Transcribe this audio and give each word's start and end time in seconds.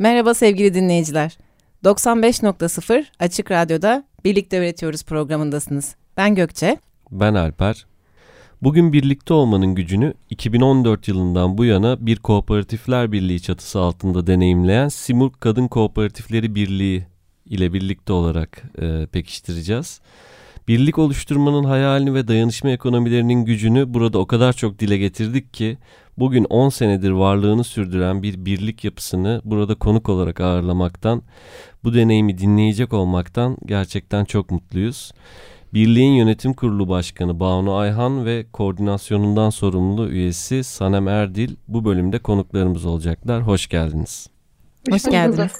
Merhaba 0.00 0.34
sevgili 0.34 0.74
dinleyiciler. 0.74 1.38
95.0 1.84 3.04
Açık 3.18 3.50
Radyo'da 3.50 4.04
Birlikte 4.24 4.58
Öğretiyoruz 4.58 5.04
programındasınız. 5.04 5.94
Ben 6.16 6.34
Gökçe. 6.34 6.78
Ben 7.10 7.34
Alper. 7.34 7.86
Bugün 8.62 8.92
birlikte 8.92 9.34
olmanın 9.34 9.74
gücünü 9.74 10.14
2014 10.30 11.08
yılından 11.08 11.58
bu 11.58 11.64
yana 11.64 12.06
bir 12.06 12.16
kooperatifler 12.16 13.12
birliği 13.12 13.40
çatısı 13.40 13.80
altında 13.80 14.26
deneyimleyen 14.26 14.88
Simurg 14.88 15.32
Kadın 15.40 15.68
Kooperatifleri 15.68 16.54
Birliği 16.54 17.06
ile 17.46 17.72
birlikte 17.72 18.12
olarak 18.12 18.62
e, 18.78 19.06
pekiştireceğiz. 19.06 20.00
Birlik 20.68 20.98
oluşturmanın 20.98 21.64
hayalini 21.64 22.14
ve 22.14 22.28
dayanışma 22.28 22.70
ekonomilerinin 22.70 23.44
gücünü 23.44 23.94
burada 23.94 24.18
o 24.18 24.26
kadar 24.26 24.52
çok 24.52 24.78
dile 24.78 24.98
getirdik 24.98 25.54
ki 25.54 25.78
bugün 26.20 26.46
10 26.50 26.68
senedir 26.68 27.10
varlığını 27.10 27.64
sürdüren 27.64 28.22
bir 28.22 28.44
birlik 28.44 28.84
yapısını 28.84 29.40
burada 29.44 29.74
konuk 29.74 30.08
olarak 30.08 30.40
ağırlamaktan, 30.40 31.22
bu 31.84 31.94
deneyimi 31.94 32.38
dinleyecek 32.38 32.92
olmaktan 32.92 33.56
gerçekten 33.66 34.24
çok 34.24 34.50
mutluyuz. 34.50 35.12
Birliğin 35.74 36.12
yönetim 36.12 36.54
kurulu 36.54 36.88
başkanı 36.88 37.40
Banu 37.40 37.74
Ayhan 37.74 38.26
ve 38.26 38.46
koordinasyonundan 38.52 39.50
sorumlu 39.50 40.08
üyesi 40.08 40.64
Sanem 40.64 41.08
Erdil 41.08 41.56
bu 41.68 41.84
bölümde 41.84 42.18
konuklarımız 42.18 42.86
olacaklar. 42.86 43.42
Hoş 43.42 43.68
geldiniz. 43.68 44.26
Hoş 44.90 45.04
geldiniz. 45.04 45.52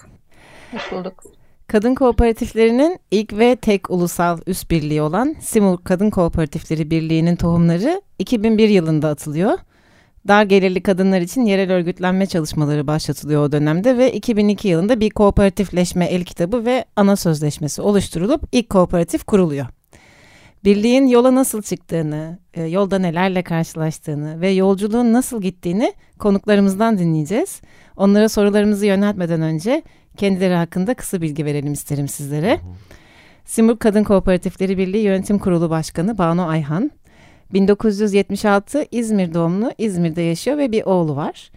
Hoş 0.72 0.92
bulduk. 0.92 1.24
Kadın 1.67 1.95
kooperatiflerinin 1.95 2.98
ilk 3.11 3.33
ve 3.33 3.56
tek 3.56 3.91
ulusal 3.91 4.39
üst 4.47 4.70
birliği 4.70 5.02
olan 5.02 5.36
Simurg 5.41 5.80
Kadın 5.84 6.11
Kooperatifleri 6.11 6.91
Birliği'nin 6.91 7.36
tohumları 7.36 8.02
2001 8.19 8.69
yılında 8.69 9.08
atılıyor. 9.08 9.58
Dar 10.29 10.43
gelirli 10.43 10.83
kadınlar 10.83 11.21
için 11.21 11.45
yerel 11.45 11.73
örgütlenme 11.73 12.27
çalışmaları 12.27 12.87
başlatılıyor 12.87 13.43
o 13.43 13.53
dönemde 13.53 13.99
ve 13.99 14.13
2002 14.13 14.69
yılında 14.69 15.01
bir 15.01 15.11
kooperatifleşme 15.11 16.05
el 16.05 16.25
kitabı 16.25 16.65
ve 16.65 16.85
ana 16.97 17.17
sözleşmesi 17.17 17.83
oluşturulup 17.83 18.43
ilk 18.53 18.71
kooperatif 18.71 19.25
kuruluyor. 19.25 19.67
Birliğin 20.65 21.07
yola 21.07 21.35
nasıl 21.35 21.63
çıktığını, 21.63 22.39
e, 22.55 22.63
yolda 22.63 22.98
nelerle 22.98 23.43
karşılaştığını 23.43 24.41
ve 24.41 24.51
yolculuğun 24.51 25.13
nasıl 25.13 25.43
gittiğini 25.43 25.93
konuklarımızdan 26.19 26.98
dinleyeceğiz. 26.98 27.61
Onlara 27.97 28.29
sorularımızı 28.29 28.87
yöneltmeden 28.87 29.43
önce 29.43 29.83
kendileri 30.17 30.55
hakkında 30.55 30.95
kısa 30.95 31.23
bilgi 31.23 31.45
verelim 31.45 31.73
isterim 31.73 32.09
sizlere. 32.09 32.61
Simurg 33.45 33.79
Kadın 33.79 34.05
Kooperatifleri 34.05 34.79
Birliği 34.79 35.03
Yönetim 35.03 35.39
Kurulu 35.39 35.71
Başkanı 35.71 36.19
Banu 36.19 36.47
Ayhan. 36.47 36.91
1976 37.53 38.87
İzmir 38.91 39.34
doğumlu, 39.34 39.73
İzmir'de 39.79 40.23
yaşıyor 40.23 40.59
ve 40.59 40.73
bir 40.73 40.84
oğlu 40.84 41.17
var. 41.17 41.51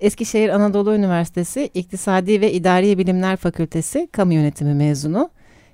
Eskişehir 0.00 0.48
Anadolu 0.48 0.94
Üniversitesi 0.94 1.70
İktisadi 1.74 2.40
ve 2.40 2.52
İdari 2.52 2.98
Bilimler 2.98 3.36
Fakültesi 3.36 4.08
Kamu 4.12 4.32
Yönetimi 4.32 4.74
mezunu. 4.74 5.30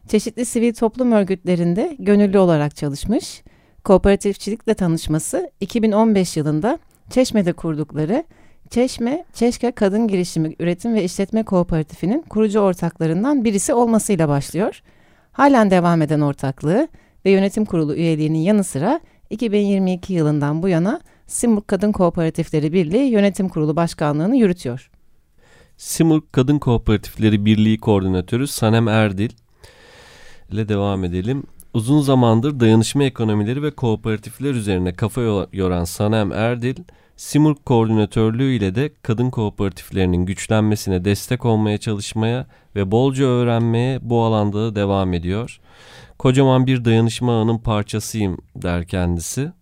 Çeşitli 0.09 0.45
sivil 0.45 0.75
toplum 0.75 1.13
örgütlerinde 1.13 1.97
gönüllü 1.99 2.39
olarak 2.39 2.77
çalışmış. 2.77 3.43
Kooperatifçilikle 3.85 4.75
tanışması 4.75 5.51
2015 5.61 6.37
yılında 6.37 6.79
Çeşme'de 7.11 7.53
kurdukları 7.53 8.25
Çeşme, 8.71 9.25
Çeşke 9.33 9.71
Kadın 9.71 10.09
Girişimi 10.09 10.57
Üretim 10.59 10.95
ve 10.95 11.05
İşletme 11.05 11.43
Kooperatifinin 11.43 12.23
kurucu 12.23 12.61
ortaklarından 12.61 13.45
birisi 13.45 13.75
olmasıyla 13.75 14.29
başlıyor. 14.29 14.83
Halen 15.33 15.71
devam 15.71 16.03
eden 16.03 16.21
ortaklığı 16.21 16.89
ve 17.25 17.31
yönetim 17.31 17.65
kurulu 17.65 17.95
üyeliğinin 17.95 18.39
yanı 18.39 18.65
sıra 18.65 19.01
2022 19.31 20.13
yılından 20.13 20.63
bu 20.63 20.69
yana 20.69 21.01
Simurg 21.27 21.65
Kadın 21.67 21.93
Kooperatifleri 21.93 22.73
Birliği 22.73 23.11
Yönetim 23.11 23.49
Kurulu 23.49 23.77
Başkanlığını 23.77 24.37
yürütüyor. 24.37 24.91
Simurg 25.77 26.23
Kadın 26.33 26.59
Kooperatifleri 26.59 27.45
Birliği 27.45 27.79
Koordinatörü 27.79 28.47
Sanem 28.47 28.89
Erdil 28.89 29.31
ile 30.53 30.69
devam 30.69 31.05
edelim. 31.05 31.43
Uzun 31.75 32.01
zamandır 32.01 32.61
dayanışma 32.61 33.05
ekonomileri 33.05 33.63
ve 33.63 33.71
kooperatifler 33.71 34.51
üzerine 34.55 34.93
kafa 34.93 35.21
yo- 35.21 35.47
yoran 35.53 35.85
Sanem 35.85 36.33
Erdil, 36.33 36.77
Simurg 37.17 37.57
koordinatörlüğü 37.65 38.53
ile 38.53 38.75
de 38.75 38.93
kadın 39.03 39.31
kooperatiflerinin 39.31 40.27
güçlenmesine 40.27 41.05
destek 41.05 41.45
olmaya 41.45 41.79
çalışmaya 41.79 42.47
ve 42.77 42.91
bolca 42.91 43.25
öğrenmeye 43.25 43.99
bu 44.03 44.23
alanda 44.23 44.59
da 44.59 44.75
devam 44.75 45.15
ediyor. 45.15 45.61
Kocaman 46.19 46.67
bir 46.67 46.85
dayanışma 46.85 47.41
ağının 47.41 47.59
parçasıyım 47.59 48.39
der 48.57 48.87
kendisi. 48.87 49.53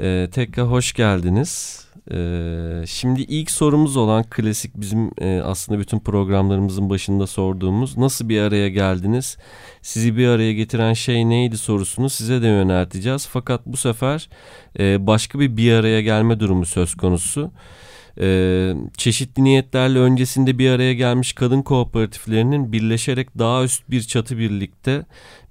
Ee, 0.00 0.28
tekrar 0.32 0.66
hoş 0.66 0.92
geldiniz. 0.92 1.83
Ee, 2.12 2.84
şimdi 2.86 3.22
ilk 3.22 3.50
sorumuz 3.50 3.96
olan 3.96 4.24
klasik 4.30 4.80
bizim 4.80 5.10
e, 5.20 5.40
aslında 5.40 5.80
bütün 5.80 5.98
programlarımızın 5.98 6.90
başında 6.90 7.26
sorduğumuz 7.26 7.98
nasıl 7.98 8.28
bir 8.28 8.40
araya 8.40 8.68
geldiniz? 8.68 9.36
Sizi 9.82 10.16
bir 10.16 10.28
araya 10.28 10.52
getiren 10.52 10.92
şey 10.92 11.28
neydi 11.28 11.58
sorusunu 11.58 12.10
size 12.10 12.42
de 12.42 12.46
yönelteceğiz. 12.46 13.26
Fakat 13.26 13.66
bu 13.66 13.76
sefer 13.76 14.28
e, 14.78 15.06
başka 15.06 15.40
bir 15.40 15.56
bir 15.56 15.72
araya 15.72 16.00
gelme 16.00 16.40
durumu 16.40 16.66
söz 16.66 16.94
konusu. 16.94 17.50
E, 18.20 18.74
çeşitli 18.96 19.44
niyetlerle 19.44 19.98
öncesinde 19.98 20.58
bir 20.58 20.70
araya 20.70 20.94
gelmiş 20.94 21.32
kadın 21.32 21.62
kooperatiflerinin 21.62 22.72
birleşerek 22.72 23.38
daha 23.38 23.64
üst 23.64 23.90
bir 23.90 24.02
çatı 24.02 24.38
birlikte 24.38 25.06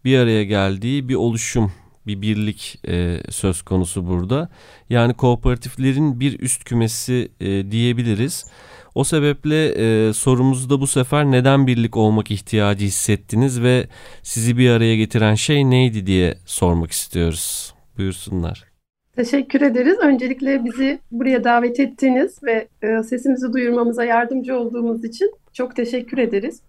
bir 0.05 0.17
araya 0.17 0.43
geldiği 0.43 1.09
bir 1.09 1.15
oluşum 1.15 1.71
bir 2.07 2.21
birlik 2.21 2.79
e, 2.87 3.17
söz 3.29 3.61
konusu 3.61 4.07
burada. 4.07 4.49
Yani 4.89 5.13
kooperatiflerin 5.13 6.19
bir 6.19 6.39
üst 6.39 6.63
kümesi 6.63 7.31
e, 7.39 7.71
diyebiliriz. 7.71 8.45
O 8.95 9.03
sebeple 9.03 9.67
e, 9.67 10.13
sorumuzu 10.13 10.69
da 10.69 10.81
bu 10.81 10.87
sefer 10.87 11.25
neden 11.25 11.67
birlik 11.67 11.97
olmak 11.97 12.31
ihtiyacı 12.31 12.85
hissettiniz 12.85 13.61
ve 13.61 13.87
sizi 14.23 14.57
bir 14.57 14.69
araya 14.69 14.95
getiren 14.95 15.35
şey 15.35 15.69
neydi 15.69 16.05
diye 16.05 16.37
sormak 16.45 16.91
istiyoruz. 16.91 17.73
Buyursunlar. 17.97 18.63
Teşekkür 19.15 19.61
ederiz. 19.61 19.97
Öncelikle 19.99 20.65
bizi 20.65 20.99
buraya 21.11 21.43
davet 21.43 21.79
ettiğiniz 21.79 22.43
ve 22.43 22.67
e, 22.81 23.03
sesimizi 23.03 23.53
duyurmamıza 23.53 24.05
yardımcı 24.05 24.57
olduğumuz 24.59 25.03
için 25.03 25.31
çok 25.53 25.75
teşekkür 25.75 26.17
ederiz. 26.17 26.61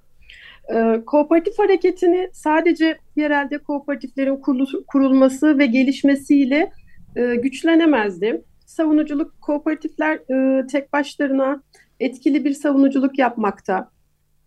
E, 0.69 1.05
kooperatif 1.07 1.59
hareketini 1.59 2.31
sadece 2.33 2.99
yerelde 3.17 3.59
kooperatiflerin 3.59 4.41
kurulması 4.87 5.59
ve 5.59 5.67
gelişmesiyle 5.67 6.71
e, 7.17 7.35
güçlenemezdi. 7.35 8.45
Savunuculuk 8.67 9.41
kooperatifler 9.41 10.15
e, 10.15 10.67
tek 10.67 10.93
başlarına 10.93 11.63
etkili 12.01 12.45
bir 12.45 12.53
savunuculuk 12.53 13.19
yapmakta, 13.19 13.91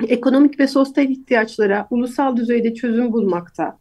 ekonomik 0.07 0.59
ve 0.59 0.67
sosyal 0.67 1.09
ihtiyaçlara 1.09 1.87
ulusal 1.89 2.37
düzeyde 2.37 2.73
çözüm 2.73 3.13
bulmakta, 3.13 3.77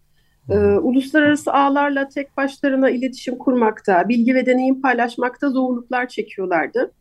e, 0.50 0.56
uluslararası 0.58 1.52
ağlarla 1.52 2.08
tek 2.08 2.36
başlarına 2.36 2.90
iletişim 2.90 3.38
kurmakta, 3.38 4.08
bilgi 4.08 4.34
ve 4.34 4.46
deneyim 4.46 4.80
paylaşmakta 4.80 5.50
zorluklar 5.50 6.08
çekiyorlardı. 6.08 6.92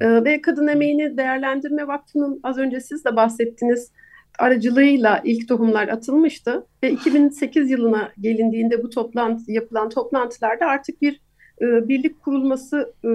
E, 0.00 0.24
ve 0.24 0.42
Kadın 0.42 0.66
Emeğini 0.66 1.16
Değerlendirme 1.16 1.86
Vakfı'nın 1.86 2.40
az 2.42 2.58
önce 2.58 2.80
siz 2.80 3.04
de 3.04 3.16
bahsettiğiniz 3.16 3.92
aracılığıyla 4.38 5.20
ilk 5.24 5.48
tohumlar 5.48 5.88
atılmıştı 5.88 6.66
ve 6.82 6.90
2008 6.90 7.70
yılına 7.70 8.12
gelindiğinde 8.20 8.82
bu 8.82 8.90
toplantı 8.90 9.52
yapılan 9.52 9.88
toplantılarda 9.88 10.66
artık 10.66 11.02
bir 11.02 11.20
e, 11.60 11.88
birlik 11.88 12.20
kurulması 12.20 12.94
e, 13.04 13.10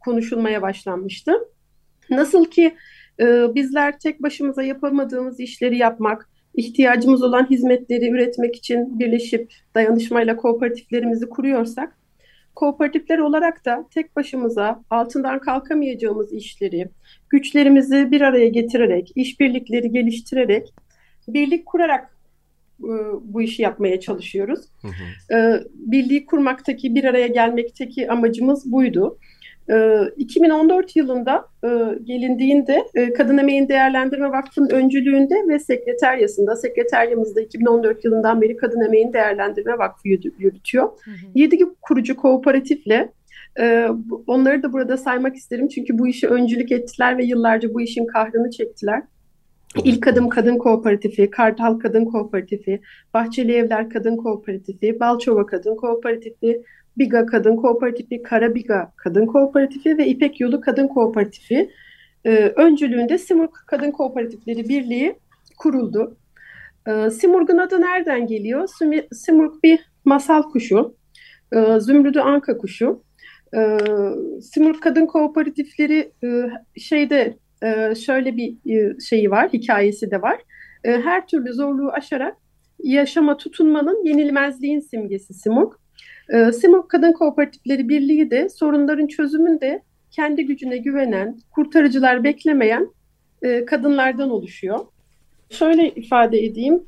konuşulmaya 0.00 0.62
başlanmıştı. 0.62 1.32
Nasıl 2.10 2.44
ki 2.44 2.74
e, 3.20 3.54
bizler 3.54 3.98
tek 3.98 4.22
başımıza 4.22 4.62
yapamadığımız 4.62 5.40
işleri 5.40 5.78
yapmak, 5.78 6.28
ihtiyacımız 6.54 7.22
olan 7.22 7.50
hizmetleri 7.50 8.10
üretmek 8.10 8.56
için 8.56 8.98
birleşip 8.98 9.52
dayanışmayla 9.74 10.36
kooperatiflerimizi 10.36 11.28
kuruyorsak, 11.28 11.96
kooperatifler 12.54 13.18
olarak 13.18 13.64
da 13.64 13.88
tek 13.94 14.16
başımıza 14.16 14.82
altından 14.90 15.38
kalkamayacağımız 15.38 16.32
işleri, 16.32 16.88
güçlerimizi 17.28 18.10
bir 18.10 18.20
araya 18.20 18.48
getirerek, 18.48 19.12
işbirlikleri 19.14 19.90
geliştirerek, 19.90 20.74
birlik 21.28 21.66
kurarak 21.66 22.16
e, 22.80 22.92
bu 23.22 23.42
işi 23.42 23.62
yapmaya 23.62 24.00
çalışıyoruz. 24.00 24.60
Hı 24.82 24.88
hı. 24.88 25.36
E, 25.36 25.64
birliği 25.74 26.26
kurmaktaki, 26.26 26.94
bir 26.94 27.04
araya 27.04 27.26
gelmekteki 27.26 28.10
amacımız 28.10 28.72
buydu. 28.72 29.18
2014 30.16 30.96
yılında 30.96 31.46
gelindiğinde 32.04 32.84
Kadın 33.16 33.38
Emeğin 33.38 33.68
Değerlendirme 33.68 34.30
Vakfı'nın 34.30 34.70
öncülüğünde 34.70 35.34
ve 35.48 35.58
sekreteryasında, 35.58 36.56
sekreteryamızda 36.56 37.40
2014 37.40 38.04
yılından 38.04 38.40
beri 38.40 38.56
Kadın 38.56 38.80
Emeğin 38.80 39.12
Değerlendirme 39.12 39.78
Vakfı 39.78 40.08
yürütüyor. 40.38 40.88
Hı 41.04 41.10
hı. 41.10 41.14
7 41.34 41.64
kurucu 41.82 42.16
kooperatifle 42.16 43.12
onları 44.26 44.62
da 44.62 44.72
burada 44.72 44.96
saymak 44.96 45.36
isterim 45.36 45.68
çünkü 45.68 45.98
bu 45.98 46.08
işi 46.08 46.28
öncülük 46.28 46.72
ettiler 46.72 47.18
ve 47.18 47.24
yıllarca 47.24 47.74
bu 47.74 47.80
işin 47.80 48.06
kahrını 48.06 48.50
çektiler. 48.50 49.02
İlk 49.84 50.06
Adım 50.06 50.28
Kadın 50.28 50.58
Kooperatifi, 50.58 51.30
Kartal 51.30 51.78
Kadın 51.78 52.04
Kooperatifi, 52.04 52.80
Bahçeli 53.14 53.52
Evler 53.52 53.90
Kadın 53.90 54.16
Kooperatifi, 54.16 55.00
Balçova 55.00 55.46
Kadın 55.46 55.76
Kooperatifi, 55.76 56.62
Biga 56.98 57.26
Kadın 57.26 57.56
Kooperatifi, 57.56 58.22
Karabiga 58.22 58.92
Kadın 58.96 59.26
Kooperatifi 59.26 59.98
ve 59.98 60.06
İpek 60.06 60.40
Yolu 60.40 60.60
Kadın 60.60 60.88
Kooperatifi 60.88 61.70
e, 62.24 62.52
öncülüğünde 62.56 63.18
Simurg 63.18 63.50
Kadın 63.66 63.90
Kooperatifleri 63.90 64.68
Birliği 64.68 65.16
kuruldu. 65.58 66.16
E, 66.88 67.10
Simurg'un 67.10 67.58
adı 67.58 67.80
nereden 67.80 68.26
geliyor? 68.26 68.68
Simurg 69.12 69.62
bir 69.64 69.80
masal 70.04 70.42
kuşu, 70.42 70.94
e, 71.52 71.80
zümrüdü 71.80 72.20
anka 72.20 72.58
kuşu. 72.58 73.02
E, 73.56 73.78
Simurg 74.42 74.80
Kadın 74.80 75.06
Kooperatifleri 75.06 76.12
e, 76.24 76.28
şeyde 76.80 77.36
e, 77.62 77.94
şöyle 77.94 78.36
bir 78.36 78.70
e, 78.70 79.00
şeyi 79.00 79.30
var, 79.30 79.48
hikayesi 79.52 80.10
de 80.10 80.22
var. 80.22 80.40
E, 80.84 80.90
her 80.90 81.26
türlü 81.26 81.52
zorluğu 81.52 81.90
aşarak 81.92 82.36
yaşama 82.82 83.36
tutunmanın 83.36 84.04
yenilmezliğin 84.04 84.80
simgesi 84.80 85.34
Simurg. 85.34 85.72
E, 86.28 86.52
Simurg 86.52 86.88
Kadın 86.88 87.12
Kooperatifleri 87.12 87.88
Birliği 87.88 88.30
de 88.30 88.48
sorunların 88.48 89.06
çözümünde 89.06 89.82
kendi 90.10 90.46
gücüne 90.46 90.76
güvenen, 90.76 91.38
kurtarıcılar 91.50 92.24
beklemeyen 92.24 92.88
e, 93.42 93.64
kadınlardan 93.64 94.30
oluşuyor. 94.30 94.78
Şöyle 95.50 95.90
ifade 95.90 96.44
edeyim, 96.44 96.82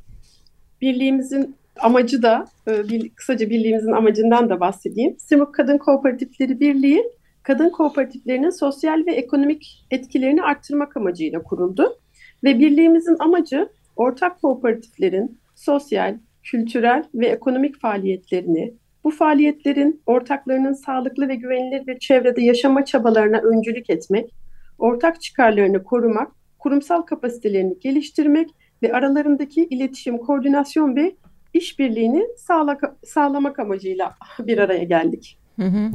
birliğimizin 0.81 1.57
amacı 1.81 2.23
da, 2.23 2.45
e, 2.69 2.73
kısaca 3.15 3.51
birliğimizin 3.51 3.93
amacından 3.93 4.51
da 4.51 4.61
bahsedeyim. 4.61 5.17
Simurg 5.19 5.53
Kadın 5.53 5.79
Kooperatifleri 5.79 6.61
Birliği, 6.61 7.05
kadın 7.43 7.71
kooperatiflerinin 7.71 8.51
sosyal 8.51 9.07
ve 9.07 9.13
ekonomik 9.13 9.87
etkilerini 9.91 10.43
arttırmak 10.43 10.97
amacıyla 10.97 11.43
kuruldu. 11.43 11.99
Ve 12.45 12.59
birliğimizin 12.59 13.17
amacı 13.19 13.69
ortak 13.97 14.43
kooperatiflerin 14.43 15.39
sosyal, 15.55 16.19
kültürel 16.43 17.05
ve 17.15 17.27
ekonomik 17.27 17.81
faaliyetlerini, 17.81 18.75
bu 19.05 19.11
faaliyetlerin 19.11 20.03
ortaklarının 20.07 20.73
sağlıklı 20.73 21.29
ve 21.29 21.35
güvenilir 21.35 21.87
bir 21.87 21.99
çevrede 21.99 22.43
yaşama 22.43 22.85
çabalarına 22.85 23.39
öncülük 23.39 23.91
etmek, 23.91 24.35
ortak 24.79 25.23
çıkarlarını 25.23 25.85
korumak, 25.85 26.33
kurumsal 26.59 27.03
kapasitelerini 27.03 27.81
geliştirmek 27.81 28.51
ve 28.83 28.93
aralarındaki 28.93 29.65
iletişim, 29.65 30.19
koordinasyon 30.19 30.97
ve 30.97 31.17
işbirliğini 31.55 32.27
sağlamak 33.05 33.59
amacıyla 33.59 34.15
bir 34.39 34.59
araya 34.59 34.85
geldik. 34.85 35.39
Hı 35.61 35.67
hı. 35.67 35.91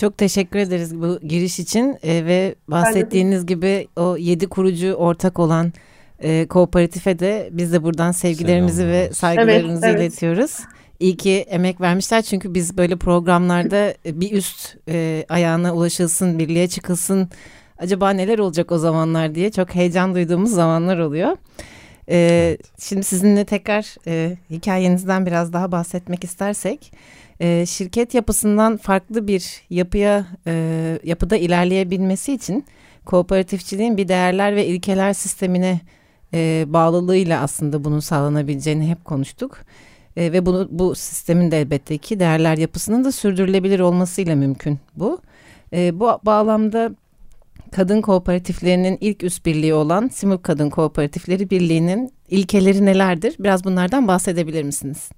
Çok 0.00 0.18
teşekkür 0.18 0.58
ederiz 0.58 1.00
bu 1.00 1.20
giriş 1.20 1.58
için 1.58 1.96
e, 2.02 2.24
ve 2.26 2.54
bahsettiğiniz 2.68 3.46
gibi 3.46 3.88
o 3.96 4.16
yedi 4.16 4.46
kurucu 4.46 4.92
ortak 4.92 5.38
olan 5.38 5.72
e, 6.18 6.46
kooperatife 6.46 7.18
de 7.18 7.48
biz 7.52 7.72
de 7.72 7.82
buradan 7.82 8.12
sevgilerimizi 8.12 8.76
Selam. 8.76 8.92
ve 8.92 9.12
saygılarımızı 9.12 9.86
evet, 9.86 9.96
evet. 9.96 10.00
iletiyoruz. 10.00 10.60
İyi 11.00 11.16
ki 11.16 11.46
emek 11.48 11.80
vermişler 11.80 12.22
çünkü 12.22 12.54
biz 12.54 12.76
böyle 12.76 12.96
programlarda 12.96 13.94
bir 14.04 14.32
üst 14.32 14.76
e, 14.88 15.24
ayağına 15.28 15.74
ulaşılsın, 15.74 16.38
birliğe 16.38 16.68
çıkılsın. 16.68 17.28
Acaba 17.78 18.10
neler 18.10 18.38
olacak 18.38 18.72
o 18.72 18.78
zamanlar 18.78 19.34
diye 19.34 19.50
çok 19.50 19.74
heyecan 19.74 20.14
duyduğumuz 20.14 20.50
zamanlar 20.50 20.98
oluyor. 20.98 21.36
Ee, 22.08 22.16
evet. 22.16 22.60
Şimdi 22.82 23.04
sizinle 23.04 23.44
tekrar 23.44 23.94
e, 24.06 24.36
hikayenizden 24.50 25.26
biraz 25.26 25.52
daha 25.52 25.72
bahsetmek 25.72 26.24
istersek 26.24 26.92
e, 27.40 27.66
şirket 27.66 28.14
yapısından 28.14 28.76
farklı 28.76 29.28
bir 29.28 29.62
yapıya 29.70 30.26
e, 30.46 30.98
yapıda 31.04 31.36
ilerleyebilmesi 31.36 32.32
için 32.32 32.64
kooperatifçiliğin 33.04 33.96
bir 33.96 34.08
değerler 34.08 34.56
ve 34.56 34.66
ilkeler 34.66 35.12
sistemine 35.12 35.80
e, 36.34 36.64
bağlılığıyla 36.66 37.42
aslında 37.42 37.84
bunun 37.84 38.00
sağlanabileceğini 38.00 38.90
hep 38.90 39.04
konuştuk. 39.04 39.58
E, 40.16 40.32
ve 40.32 40.46
bunu 40.46 40.68
bu 40.70 40.94
sistemin 40.94 41.50
de 41.50 41.60
elbette 41.60 41.98
ki 41.98 42.20
değerler 42.20 42.58
yapısının 42.58 43.04
da 43.04 43.12
sürdürülebilir 43.12 43.80
olmasıyla 43.80 44.36
mümkün 44.36 44.78
bu. 44.96 45.20
E, 45.72 46.00
bu 46.00 46.18
bağlamda 46.22 46.90
kadın 47.72 48.00
kooperatiflerinin 48.00 48.98
ilk 49.00 49.24
üst 49.24 49.46
birliği 49.46 49.74
olan 49.74 50.08
Simuk 50.08 50.44
Kadın 50.44 50.70
Kooperatifleri 50.70 51.50
Birliği'nin 51.50 52.12
ilkeleri 52.28 52.86
nelerdir? 52.86 53.36
Biraz 53.38 53.64
bunlardan 53.64 54.08
bahsedebilir 54.08 54.62
misiniz? 54.62 55.10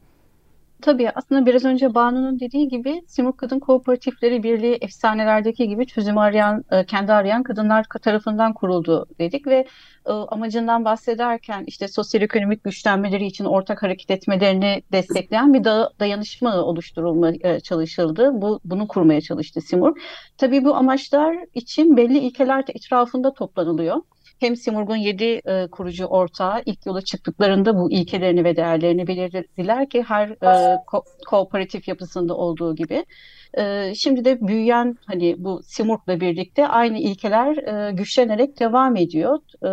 Tabii 0.82 1.10
aslında 1.10 1.46
biraz 1.46 1.64
önce 1.64 1.94
Banu'nun 1.94 2.40
dediği 2.40 2.68
gibi 2.68 3.02
Simurg 3.06 3.36
Kadın 3.36 3.58
Kooperatifleri 3.58 4.42
Birliği 4.42 4.78
efsanelerdeki 4.80 5.68
gibi 5.68 5.86
çözüm 5.86 6.18
arayan, 6.18 6.64
e, 6.70 6.86
kendi 6.86 7.12
arayan 7.12 7.42
kadınlar 7.42 7.84
tarafından 8.02 8.52
kuruldu 8.52 9.06
dedik 9.18 9.46
ve 9.46 9.66
e, 10.06 10.12
amacından 10.12 10.84
bahsederken 10.84 11.64
işte 11.66 11.88
sosyoekonomik 11.88 12.64
güçlenmeleri 12.64 13.26
için 13.26 13.44
ortak 13.44 13.82
hareket 13.82 14.10
etmelerini 14.10 14.82
destekleyen 14.92 15.54
bir 15.54 15.64
dayanışma 16.00 16.56
oluşturulma 16.56 17.32
e, 17.40 17.60
çalışıldı. 17.60 18.30
Bu 18.34 18.60
bunu 18.64 18.88
kurmaya 18.88 19.20
çalıştı 19.20 19.60
Simurg. 19.60 19.96
Tabii 20.38 20.64
bu 20.64 20.74
amaçlar 20.74 21.36
için 21.54 21.96
belli 21.96 22.18
ilkeler 22.18 22.64
etrafında 22.68 23.34
toplanılıyor 23.34 23.96
hem 24.42 24.56
Simurg'un 24.56 24.96
yedi 24.96 25.24
e, 25.24 25.68
kurucu 25.72 26.04
ortağı 26.06 26.62
ilk 26.66 26.86
yola 26.86 27.02
çıktıklarında 27.02 27.76
bu 27.78 27.90
ilkelerini 27.92 28.44
ve 28.44 28.56
değerlerini 28.56 29.06
belirlediler 29.06 29.88
ki 29.88 30.02
her 30.02 30.28
e, 30.30 30.34
ko- 30.86 31.04
kooperatif 31.26 31.88
yapısında 31.88 32.36
olduğu 32.36 32.74
gibi. 32.74 33.04
E, 33.58 33.94
şimdi 33.94 34.24
de 34.24 34.40
büyüyen 34.40 34.96
hani 35.06 35.34
bu 35.38 35.62
Simurg'la 35.62 36.20
birlikte 36.20 36.68
aynı 36.68 36.98
ilkeler 36.98 37.56
e, 37.56 37.92
güçlenerek 37.92 38.60
devam 38.60 38.96
ediyor. 38.96 39.38
E, 39.62 39.68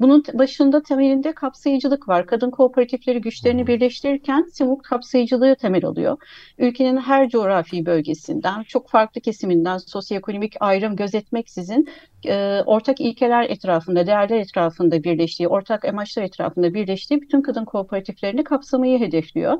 bunun 0.00 0.24
başında 0.34 0.82
temelinde 0.82 1.32
kapsayıcılık 1.32 2.08
var. 2.08 2.26
Kadın 2.26 2.50
kooperatifleri 2.50 3.20
güçlerini 3.20 3.66
birleştirirken 3.66 4.46
Simurg 4.52 4.82
kapsayıcılığı 4.82 5.56
temel 5.56 5.84
alıyor. 5.84 6.16
Ülkenin 6.58 6.96
her 6.96 7.28
coğrafi 7.28 7.86
bölgesinden, 7.86 8.62
çok 8.62 8.90
farklı 8.90 9.20
kesiminden 9.20 9.78
sosyoekonomik 9.78 10.54
ayrım 10.60 10.96
gözetmeksizin 10.96 11.88
e, 12.26 12.62
ortak 12.66 13.00
ilkeler 13.00 13.50
etrafında, 13.50 14.06
değerler 14.06 14.40
etrafında 14.40 15.04
birleştiği, 15.04 15.48
ortak 15.48 15.84
amaçlar 15.84 16.22
etrafında 16.22 16.74
birleştiği 16.74 17.20
bütün 17.20 17.42
kadın 17.42 17.64
kooperatiflerini 17.64 18.44
kapsamayı 18.44 18.98
hedefliyor. 18.98 19.58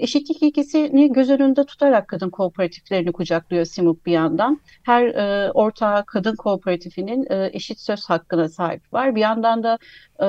Eşitlik 0.00 0.42
ilkesini 0.42 1.12
göz 1.12 1.30
önünde 1.30 1.64
tutarak 1.66 2.08
kadın 2.08 2.30
kooperatiflerini 2.30 3.12
kucaklıyor 3.12 3.64
Simuk 3.64 4.06
bir 4.06 4.12
yandan. 4.12 4.60
Her 4.82 5.06
e, 5.06 5.52
ortağı 5.52 6.06
kadın 6.06 6.36
kooperatifinin 6.36 7.26
e, 7.30 7.50
eşit 7.52 7.80
söz 7.80 8.04
hakkına 8.04 8.48
sahip 8.48 8.92
var. 8.92 9.14
Bir 9.14 9.20
yandan 9.20 9.62
da 9.62 9.78
e, 10.22 10.28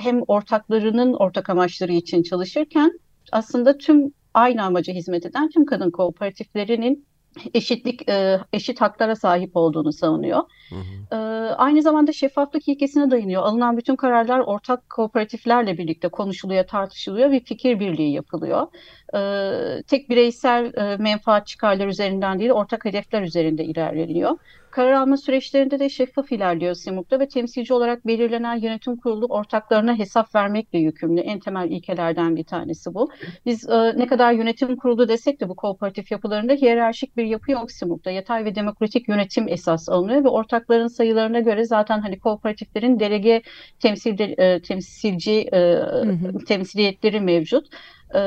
hem 0.00 0.22
ortaklarının 0.22 1.12
ortak 1.12 1.50
amaçları 1.50 1.92
için 1.92 2.22
çalışırken 2.22 3.00
aslında 3.32 3.78
tüm 3.78 4.12
aynı 4.34 4.62
amaca 4.62 4.94
hizmet 4.94 5.26
eden 5.26 5.48
tüm 5.48 5.66
kadın 5.66 5.90
kooperatiflerinin 5.90 7.06
eşitlik 7.54 8.08
e, 8.08 8.40
eşit 8.52 8.80
haklara 8.80 9.16
sahip 9.16 9.50
olduğunu 9.56 9.92
savunuyor. 9.92 10.42
Hı 10.68 10.74
hı. 10.74 11.16
E, 11.16 11.18
aynı 11.54 11.82
zamanda 11.82 12.12
şeffaflık 12.12 12.68
ilkesine 12.68 13.10
dayanıyor. 13.10 13.42
Alınan 13.42 13.76
bütün 13.76 13.96
kararlar 13.96 14.38
ortak 14.40 14.90
kooperatiflerle 14.90 15.78
birlikte 15.78 16.08
konuşuluyor, 16.08 16.66
tartışılıyor 16.66 17.30
ve 17.30 17.40
fikir 17.40 17.80
birliği 17.80 18.12
yapılıyor. 18.12 18.66
E, 19.14 19.82
tek 19.82 20.10
bireysel 20.10 20.72
menfaat 20.98 21.46
çıkarlar 21.46 21.86
üzerinden 21.86 22.38
değil, 22.38 22.50
ortak 22.50 22.84
hedefler 22.84 23.22
üzerinde 23.22 23.64
ilerleniyor. 23.64 24.38
Karar 24.72 24.92
alma 24.92 25.16
süreçlerinde 25.16 25.78
de 25.78 25.88
şeffaf 25.88 26.32
ilerliyor 26.32 26.74
Simuk'ta 26.74 27.20
ve 27.20 27.28
temsilci 27.28 27.74
olarak 27.74 28.06
belirlenen 28.06 28.56
yönetim 28.56 28.96
kurulu 28.96 29.26
ortaklarına 29.26 29.98
hesap 29.98 30.34
vermekle 30.34 30.78
yükümlü. 30.78 31.20
En 31.20 31.40
temel 31.40 31.70
ilkelerden 31.70 32.36
bir 32.36 32.44
tanesi 32.44 32.94
bu. 32.94 33.10
Biz 33.46 33.68
e, 33.68 33.98
ne 33.98 34.06
kadar 34.06 34.32
yönetim 34.32 34.76
kurulu 34.76 35.08
desek 35.08 35.40
de 35.40 35.48
bu 35.48 35.56
kooperatif 35.56 36.10
yapılarında 36.10 36.52
hiyerarşik 36.52 37.16
bir 37.16 37.24
yapı 37.24 37.50
yok 37.50 37.70
Simuk'ta. 37.70 38.10
Yatay 38.10 38.44
ve 38.44 38.54
demokratik 38.54 39.08
yönetim 39.08 39.48
esas 39.48 39.88
alınıyor 39.88 40.24
ve 40.24 40.28
ortakların 40.28 40.86
sayılarına 40.86 41.40
göre 41.40 41.64
zaten 41.64 42.00
hani 42.00 42.18
kooperatiflerin 42.18 43.00
delege 43.00 43.42
temsil 43.80 44.20
e, 44.20 44.62
temsilci 44.62 45.48
e, 45.52 45.58
hı 45.58 46.02
hı. 46.02 46.44
temsiliyetleri 46.44 47.20
mevcut. 47.20 47.66
Ee, 48.14 48.20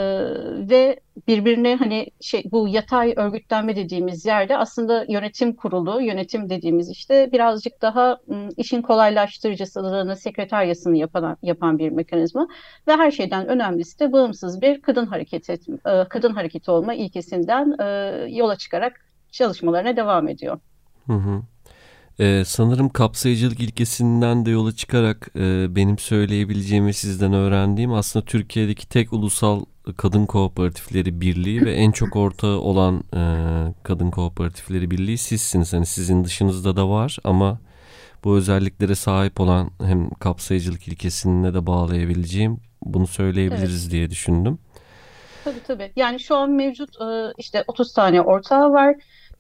ve 0.70 1.00
birbirine 1.28 1.76
hani 1.76 2.08
şey 2.22 2.44
bu 2.52 2.68
yatay 2.68 3.14
örgütlenme 3.18 3.76
dediğimiz 3.76 4.26
yerde 4.26 4.58
aslında 4.58 5.06
yönetim 5.10 5.56
kurulu, 5.56 6.02
yönetim 6.02 6.50
dediğimiz 6.50 6.90
işte 6.90 7.30
birazcık 7.32 7.82
daha 7.82 8.18
işin 8.58 8.82
kolaylaştırıcısını, 8.82 10.16
sekreteryasını 10.16 10.98
yapan 10.98 11.38
yapan 11.42 11.80
bir 11.80 11.90
mekanizma 11.90 12.48
ve 12.88 12.92
her 12.92 13.12
şeyden 13.12 13.48
önemlisi 13.48 14.00
de 14.00 14.12
bağımsız 14.12 14.62
bir 14.62 14.82
kadın 14.82 15.06
hareket 15.06 15.50
et, 15.50 15.62
kadın 16.10 16.34
hareketi 16.34 16.72
olma 16.72 16.94
ilkesinden 16.94 17.66
yola 18.30 18.56
çıkarak 18.56 19.06
çalışmalarına 19.32 19.98
devam 19.98 20.28
ediyor. 20.28 20.60
Hı 21.08 21.14
hı. 21.14 21.42
Ee, 22.20 22.44
sanırım 22.46 22.90
kapsayıcılık 22.90 23.60
ilkesinden 23.60 24.46
de 24.46 24.52
yola 24.52 24.72
çıkarak 24.72 25.30
e, 25.36 25.76
benim 25.76 25.98
söyleyebileceğim 25.98 26.88
ve 26.88 26.94
sizden 26.94 27.34
öğrendiğim 27.34 27.94
aslında 27.94 28.26
Türkiye'deki 28.26 28.90
tek 28.90 29.14
ulusal 29.14 29.66
kadın 29.98 30.26
kooperatifleri 30.26 31.22
birliği 31.22 31.66
ve 31.66 31.74
en 31.74 31.92
çok 31.92 32.16
ortağı 32.16 32.58
olan 32.58 33.04
e, 33.14 33.22
kadın 33.84 34.12
kooperatifleri 34.12 34.92
birliği 34.92 35.18
sizsiniz. 35.18 35.74
Hani 35.74 35.86
sizin 35.86 36.24
dışınızda 36.24 36.76
da 36.76 36.90
var 36.90 37.18
ama 37.24 37.60
bu 38.24 38.38
özelliklere 38.38 38.96
sahip 38.96 39.40
olan 39.40 39.72
hem 39.82 40.10
kapsayıcılık 40.10 40.88
ilkesine 40.88 41.54
de 41.54 41.66
bağlayabileceğim 41.68 42.60
bunu 42.82 43.08
söyleyebiliriz 43.08 43.84
Evet. 43.84 43.92
diye 43.92 44.10
düşündüm. 44.10 44.60
Tabii 45.44 45.64
tabii. 45.68 45.92
Yani 45.96 46.20
şu 46.20 46.36
an 46.36 46.52
mevcut 46.52 47.02
e, 47.02 47.34
işte 47.38 47.64
30 47.68 47.94
tane 47.94 48.22
ortağı 48.22 48.72
var. 48.72 48.96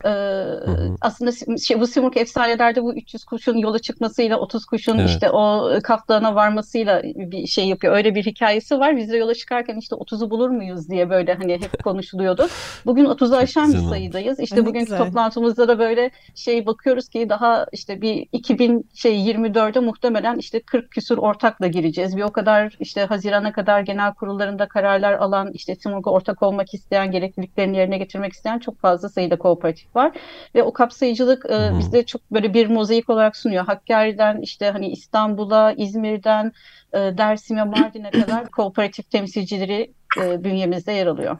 E, 0.06 0.10
hı. 0.10 0.96
aslında 1.02 1.32
sim- 1.32 1.60
şey, 1.60 1.80
bu 1.80 1.88
Simurg 1.88 2.18
efsanelerde 2.18 2.84
bu 2.84 2.96
300 2.96 3.25
kuşun 3.25 3.58
yola 3.58 3.80
çıkmasıyla 3.80 4.38
30 4.40 4.66
kuşun 4.66 5.00
Evet. 5.00 5.10
işte 5.10 5.32
o 5.32 5.70
kaftana 5.84 6.36
varmasıyla 6.36 7.02
bir 7.04 7.48
şey 7.48 7.68
yapıyor. 7.68 7.96
Öyle 7.96 8.16
bir 8.16 8.25
hikayesi 8.25 8.80
var. 8.80 8.98
Biz 8.98 9.12
de 9.12 9.18
yola 9.18 9.34
çıkarken 9.34 9.78
işte 9.78 9.96
30'u 9.96 10.30
bulur 10.30 10.50
muyuz 10.50 10.90
diye 10.90 11.10
böyle 11.10 11.34
hani 11.34 11.54
hep 11.54 11.84
konuşuluyordu. 11.84 12.48
Bugün 12.86 13.06
30'u 13.06 13.36
aşan 13.36 13.74
bir 13.74 13.78
sayıdayız. 13.78 14.40
İşte 14.40 14.62
ne 14.62 14.66
bugünkü 14.66 14.86
güzel. 14.86 14.98
toplantımızda 14.98 15.68
da 15.68 15.80
böyle 15.80 16.12
şey 16.36 16.66
bakıyoruz 16.66 17.10
ki 17.10 17.30
daha 17.30 17.66
işte 17.72 18.02
bir 18.02 18.28
2000 18.32 18.90
şey 18.94 19.16
24'e 19.32 19.80
muhtemelen 19.80 20.38
işte 20.38 20.62
40 20.62 20.92
küsur 20.92 21.18
ortakla 21.18 21.68
gireceğiz. 21.68 22.18
Bir 22.18 22.22
o 22.22 22.32
kadar 22.32 22.75
işte 22.80 23.06
Haziran'a 23.06 23.52
kadar 23.54 23.82
genel 23.82 24.14
kurullarında 24.14 24.68
kararlar 24.68 25.14
alan 25.14 25.52
işte 25.54 25.75
Simurg'a 25.75 26.12
ortak 26.12 26.44
olmak 26.44 26.74
isteyen, 26.74 27.12
gerekliliklerini 27.12 27.78
yerine 27.78 27.98
getirmek 27.98 28.34
isteyen 28.34 28.60
çok 28.60 28.80
fazla 28.80 29.10
sayıda 29.10 29.38
kooperatif 29.38 29.85
var. 29.96 30.18
Ve 30.56 30.63
o 30.63 30.74
kapsayıcılık 30.74 31.46
e, 31.50 31.54
Hı. 31.54 31.80
bizde 31.80 32.06
çok 32.06 32.32
böyle 32.32 32.54
bir 32.54 32.68
mozaik 32.68 33.10
olarak 33.10 33.38
sunuyor. 33.38 33.65
Hakkari'den 33.65 34.42
işte 34.42 34.70
hani 34.70 34.89
İstanbul'a, 34.89 35.74
İzmir'den 35.74 36.51
e, 36.94 36.98
Dersim'e, 36.98 37.63
Mardin'e 37.63 38.10
kadar 38.25 38.50
kooperatif 38.51 39.12
temsilcileri 39.12 39.94
e, 40.22 40.44
bünyemizde 40.44 40.92
yer 40.92 41.08
alıyor. 41.08 41.38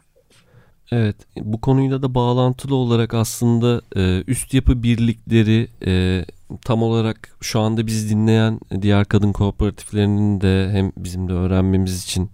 Evet, 0.92 1.16
bu 1.36 1.62
konuyla 1.62 2.02
da 2.02 2.16
bağlantılı 2.16 2.76
olarak 2.76 3.14
aslında 3.14 3.82
e, 3.96 4.24
üst 4.28 4.54
yapı 4.54 4.84
birlikleri 4.84 5.68
e, 5.86 6.26
tam 6.66 6.84
olarak 6.84 7.38
şu 7.42 7.60
anda 7.60 7.88
biz 7.88 8.10
dinleyen 8.10 8.60
diğer 8.82 9.06
kadın 9.06 9.32
kooperatiflerinin 9.32 10.42
de 10.42 10.70
hem 10.72 10.92
bizim 10.98 11.30
de 11.30 11.34
öğrenmemiz 11.34 12.04
için 12.04 12.30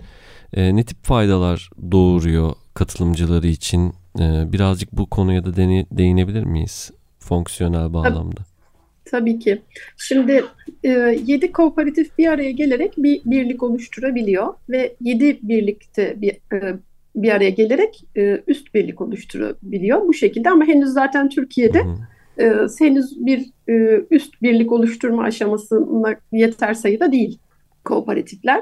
e, 0.53 0.75
ne 0.75 0.83
tip 0.83 1.03
faydalar 1.03 1.69
doğuruyor 1.91 2.53
katılımcıları 2.73 3.47
için? 3.47 3.93
E, 4.19 4.53
birazcık 4.53 4.91
bu 4.93 5.05
konuya 5.05 5.45
da 5.45 5.55
değinebilir 5.97 6.43
miyiz 6.43 6.91
fonksiyonel 7.19 7.93
bağlamda? 7.93 8.41
Tabii 9.05 9.39
ki. 9.39 9.61
Şimdi 9.97 10.43
e, 10.83 10.89
7 11.25 11.51
kooperatif 11.51 12.17
bir 12.17 12.27
araya 12.27 12.51
gelerek 12.51 12.93
bir 12.97 13.21
birlik 13.25 13.63
oluşturabiliyor 13.63 14.53
ve 14.69 14.95
7 15.01 15.39
birlikte 15.43 16.21
bir 16.21 16.31
e, 16.53 16.75
bir 17.15 17.31
araya 17.31 17.49
gelerek 17.49 18.03
e, 18.17 18.43
üst 18.47 18.73
birlik 18.73 19.01
oluşturabiliyor 19.01 20.07
bu 20.07 20.13
şekilde 20.13 20.49
ama 20.49 20.65
henüz 20.65 20.89
zaten 20.89 21.29
Türkiye'de 21.29 21.85
e, 22.39 22.53
henüz 22.79 23.25
bir 23.25 23.45
e, 23.69 24.05
üst 24.11 24.41
birlik 24.41 24.71
oluşturma 24.71 25.23
aşamasına 25.23 26.15
yeter 26.31 26.73
sayıda 26.73 27.11
değil 27.11 27.39
kooperatifler. 27.85 28.61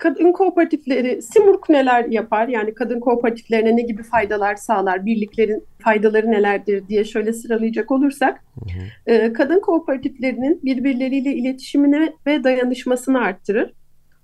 Kadın 0.00 0.32
kooperatifleri, 0.32 1.22
Simurg 1.22 1.60
neler 1.68 2.04
yapar? 2.04 2.48
Yani 2.48 2.74
kadın 2.74 3.00
kooperatiflerine 3.00 3.76
ne 3.76 3.82
gibi 3.82 4.02
faydalar 4.02 4.56
sağlar? 4.56 5.06
Birliklerin 5.06 5.64
faydaları 5.78 6.30
nelerdir 6.30 6.88
diye 6.88 7.04
şöyle 7.04 7.32
sıralayacak 7.32 7.90
olursak, 7.90 8.44
Hı 8.54 8.60
hı. 8.60 9.12
e, 9.12 9.32
kadın 9.32 9.60
kooperatiflerinin 9.60 10.60
birbirleriyle 10.64 11.34
iletişimini 11.34 12.12
ve 12.26 12.44
dayanışmasını 12.44 13.20
arttırır. 13.20 13.72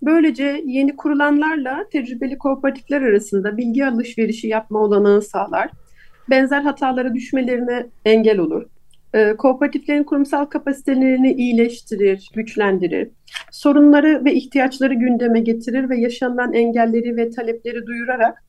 Böylece 0.02 0.62
yeni 0.66 0.96
kurulanlarla 0.96 1.88
tecrübeli 1.92 2.38
kooperatifler 2.38 3.02
arasında 3.02 3.56
bilgi 3.56 3.86
alışverişi 3.86 4.48
yapma 4.48 4.78
olanağı 4.78 5.22
sağlar. 5.22 5.70
Benzer 6.30 6.62
hatalara 6.62 7.14
düşmelerine 7.14 7.86
engel 8.04 8.38
olur. 8.38 8.66
E, 9.16 9.36
Kooperatiflerin 9.36 10.04
kurumsal 10.04 10.44
kapasitelerini 10.44 11.32
iyileştirir, 11.32 12.30
güçlendirir. 12.34 13.08
Sorunları 13.50 14.24
ve 14.24 14.34
ihtiyaçları 14.34 14.94
gündeme 14.94 15.40
getirir 15.40 15.90
ve 15.90 15.96
yaşanılan 15.96 16.52
engelleri 16.52 17.16
ve 17.16 17.30
talepleri 17.30 17.86
duyurarak 17.86 18.44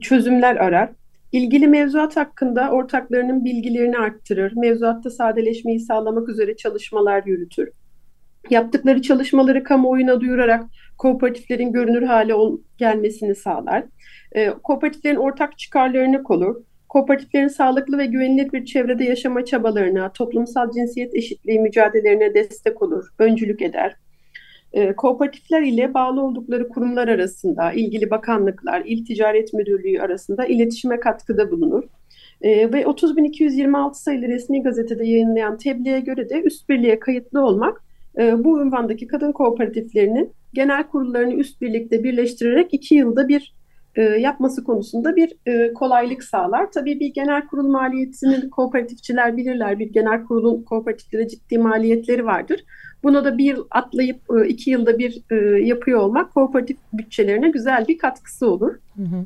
çözümler 0.00 0.56
arar. 0.56 0.90
İlgili 1.32 1.68
mevzuat 1.68 2.16
hakkında 2.16 2.70
ortaklarının 2.70 3.44
bilgilerini 3.44 3.98
arttırır. 3.98 4.52
Mevzuatta 4.56 5.10
sadeleşmeyi 5.10 5.80
sağlamak 5.80 6.28
üzere 6.28 6.56
çalışmalar 6.56 7.22
yürütür. 7.26 7.68
Yaptıkları 8.50 9.02
çalışmaları 9.02 9.64
kamuoyuna 9.64 10.20
duyurarak 10.20 10.64
kooperatiflerin 10.98 11.72
görünür 11.72 12.02
hale 12.02 12.34
gelmesini 12.78 13.34
sağlar. 13.34 13.84
E, 14.32 14.50
kooperatiflerin 14.50 15.16
ortak 15.16 15.58
çıkarlarını 15.58 16.22
korur. 16.22 16.56
Kooperatiflerin 16.88 17.48
sağlıklı 17.48 17.98
ve 17.98 18.06
güvenilir 18.06 18.52
bir 18.52 18.64
çevrede 18.64 19.04
yaşama 19.04 19.44
çabalarına, 19.44 20.12
toplumsal 20.12 20.70
cinsiyet 20.70 21.14
eşitliği 21.14 21.60
mücadelelerine 21.60 22.34
destek 22.34 22.82
olur, 22.82 23.08
öncülük 23.18 23.62
eder. 23.62 23.96
E, 24.72 24.92
kooperatifler 24.92 25.62
ile 25.62 25.94
bağlı 25.94 26.22
oldukları 26.22 26.68
kurumlar 26.68 27.08
arasında, 27.08 27.72
ilgili 27.72 28.10
bakanlıklar, 28.10 28.82
İl 28.86 29.04
Ticaret 29.04 29.52
Müdürlüğü 29.52 30.00
arasında 30.00 30.46
iletişime 30.46 31.00
katkıda 31.00 31.50
bulunur. 31.50 31.84
E, 32.42 32.72
ve 32.72 32.82
30.226 32.82 33.94
sayılı 33.94 34.28
resmi 34.28 34.62
gazetede 34.62 35.06
yayınlayan 35.06 35.58
tebliğe 35.58 36.00
göre 36.00 36.28
de 36.28 36.42
üst 36.42 36.68
birliğe 36.68 37.00
kayıtlı 37.00 37.44
olmak 37.46 37.82
e, 38.18 38.44
bu 38.44 38.62
ünvandaki 38.62 39.06
kadın 39.06 39.32
kooperatiflerinin 39.32 40.32
genel 40.54 40.82
kurullarını 40.82 41.34
üst 41.34 41.60
birlikte 41.60 42.04
birleştirerek 42.04 42.74
iki 42.74 42.94
yılda 42.94 43.28
bir 43.28 43.54
e, 43.96 44.02
yapması 44.02 44.64
konusunda 44.64 45.16
bir 45.16 45.32
e, 45.46 45.72
kolaylık 45.72 46.24
sağlar. 46.24 46.72
Tabii 46.72 47.00
bir 47.00 47.14
genel 47.14 47.46
kurul 47.46 47.68
maliyetinin 47.68 48.50
kooperatifçiler 48.50 49.36
bilirler. 49.36 49.78
Bir 49.78 49.92
genel 49.92 50.24
kurulun 50.24 50.62
kooperatiflere 50.62 51.28
ciddi 51.28 51.58
maliyetleri 51.58 52.24
vardır. 52.24 52.64
Buna 53.02 53.24
da 53.24 53.38
bir 53.38 53.44
yıl 53.44 53.66
atlayıp 53.70 54.20
e, 54.36 54.48
iki 54.48 54.70
yılda 54.70 54.98
bir 54.98 55.22
e, 55.30 55.66
yapıyor 55.66 56.00
olmak 56.00 56.34
kooperatif 56.34 56.76
bütçelerine 56.92 57.50
güzel 57.50 57.88
bir 57.88 57.98
katkısı 57.98 58.50
olur. 58.50 58.74
Hı 58.96 59.02
hı. 59.02 59.24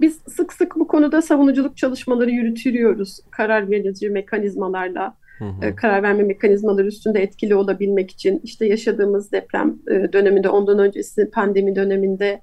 Biz 0.00 0.20
sık 0.28 0.52
sık 0.52 0.76
bu 0.76 0.86
konuda 0.86 1.22
savunuculuk 1.22 1.76
çalışmaları 1.76 2.30
yürütüyoruz 2.30 3.20
karar 3.30 3.70
verici 3.70 4.10
mekanizmalarla, 4.10 5.14
Hı 5.38 5.44
hı. 5.44 5.76
karar 5.76 6.02
verme 6.02 6.22
mekanizmaları 6.22 6.86
üstünde 6.86 7.22
etkili 7.22 7.54
olabilmek 7.54 8.10
için. 8.10 8.40
işte 8.44 8.66
yaşadığımız 8.66 9.32
deprem 9.32 9.78
döneminde, 10.12 10.48
ondan 10.48 10.78
öncesi 10.78 11.30
pandemi 11.30 11.76
döneminde 11.76 12.40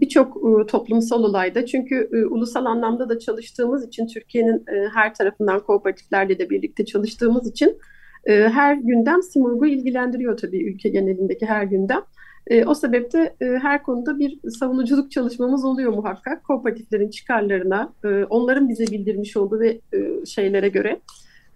birçok 0.00 0.36
e, 0.36 0.66
toplumsal 0.66 1.24
olayda. 1.24 1.66
Çünkü 1.66 2.08
e, 2.12 2.26
ulusal 2.26 2.64
anlamda 2.64 3.08
da 3.08 3.18
çalıştığımız 3.18 3.86
için 3.86 4.06
Türkiye'nin 4.06 4.56
e, 4.56 4.88
her 4.94 5.14
tarafından 5.14 5.60
kooperatiflerle 5.60 6.38
de 6.38 6.50
birlikte 6.50 6.84
çalıştığımız 6.84 7.50
için 7.50 7.78
e, 8.24 8.32
her 8.32 8.74
gündem 8.74 9.22
Simurg'u 9.22 9.66
ilgilendiriyor 9.66 10.36
tabii 10.36 10.64
ülke 10.64 10.88
genelindeki 10.88 11.46
her 11.46 11.64
gündem. 11.64 12.02
E, 12.46 12.64
o 12.64 12.74
sebeple 12.74 13.34
e, 13.40 13.46
her 13.46 13.82
konuda 13.82 14.18
bir 14.18 14.50
savunuculuk 14.50 15.10
çalışmamız 15.10 15.64
oluyor 15.64 15.92
muhakkak. 15.92 16.44
Kooperatiflerin 16.44 17.10
çıkarlarına, 17.10 17.92
e, 18.04 18.24
onların 18.24 18.68
bize 18.68 18.86
bildirmiş 18.86 19.36
olduğu 19.36 19.60
ve 19.60 19.80
e, 19.94 20.26
şeylere 20.26 20.68
göre, 20.68 21.00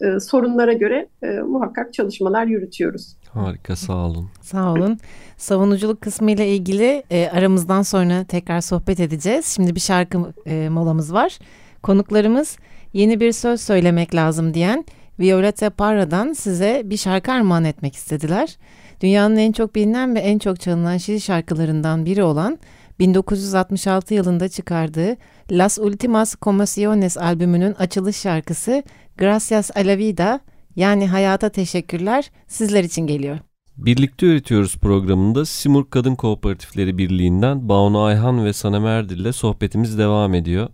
e, 0.01 0.21
sorunlara 0.21 0.73
göre 0.73 1.09
e, 1.23 1.27
muhakkak 1.41 1.95
çalışmalar 1.95 2.47
yürütüyoruz. 2.47 3.17
Harika 3.35 3.77
sağ 3.77 3.97
olun. 3.97 4.31
Sağ 4.41 4.73
olun. 4.73 4.99
Savunuculuk 5.37 6.01
kısmı 6.01 6.31
ile 6.31 6.49
ilgili 6.49 7.03
e, 7.11 7.29
aramızdan 7.29 7.83
sonra 7.83 8.25
tekrar 8.25 8.61
sohbet 8.61 9.01
edeceğiz. 9.01 9.47
Şimdi 9.47 9.75
bir 9.75 9.81
şarkı 9.81 10.33
e, 10.47 10.69
molamız 10.69 11.13
var. 11.13 11.39
Konuklarımız 11.83 12.57
yeni 12.93 13.21
bir 13.21 13.33
söz 13.33 13.61
söylemek 13.61 14.15
lazım 14.15 14.55
diyen 14.55 14.85
Violeta 15.21 15.71
Parra'dan 15.71 16.33
size 16.33 16.83
bir 16.85 16.97
şarkı 16.97 17.33
armağan 17.33 17.65
etmek 17.65 17.95
istediler. 17.95 18.57
Dünyanın 19.01 19.37
en 19.37 19.53
çok 19.53 19.75
bilinen 19.75 20.15
ve 20.15 20.21
en 20.21 20.39
çok 20.39 20.61
çalınan 20.61 20.97
Şili 20.97 21.21
şarkılarından 21.21 22.07
biri 22.07 22.23
olan 22.23 22.59
1966 22.99 24.15
yılında 24.15 24.49
çıkardığı 24.49 25.17
Las 25.51 25.79
Últimas 25.79 26.37
Comisiones 26.43 27.19
albümünün 27.19 27.75
açılış 27.75 28.17
şarkısı 28.17 28.83
Gracias 29.19 29.71
a 29.77 29.81
la 29.81 29.99
Vida 29.99 30.41
yani 30.77 31.07
hayata 31.07 31.49
teşekkürler 31.49 32.31
sizler 32.47 32.85
için 32.85 33.07
geliyor. 33.07 33.39
Birlikte 33.77 34.27
Üretiyoruz 34.27 34.77
programında 34.77 35.45
Simurg 35.45 35.91
Kadın 35.91 36.15
Kooperatifleri 36.15 36.99
Birliği'nden 36.99 37.69
Banu 37.69 38.03
Ayhan 38.03 38.45
ve 38.45 38.53
Sanem 38.53 38.87
Erdil 38.87 39.19
ile 39.19 39.33
sohbetimiz 39.33 39.99
devam 39.99 40.35
ediyor. 40.35 40.69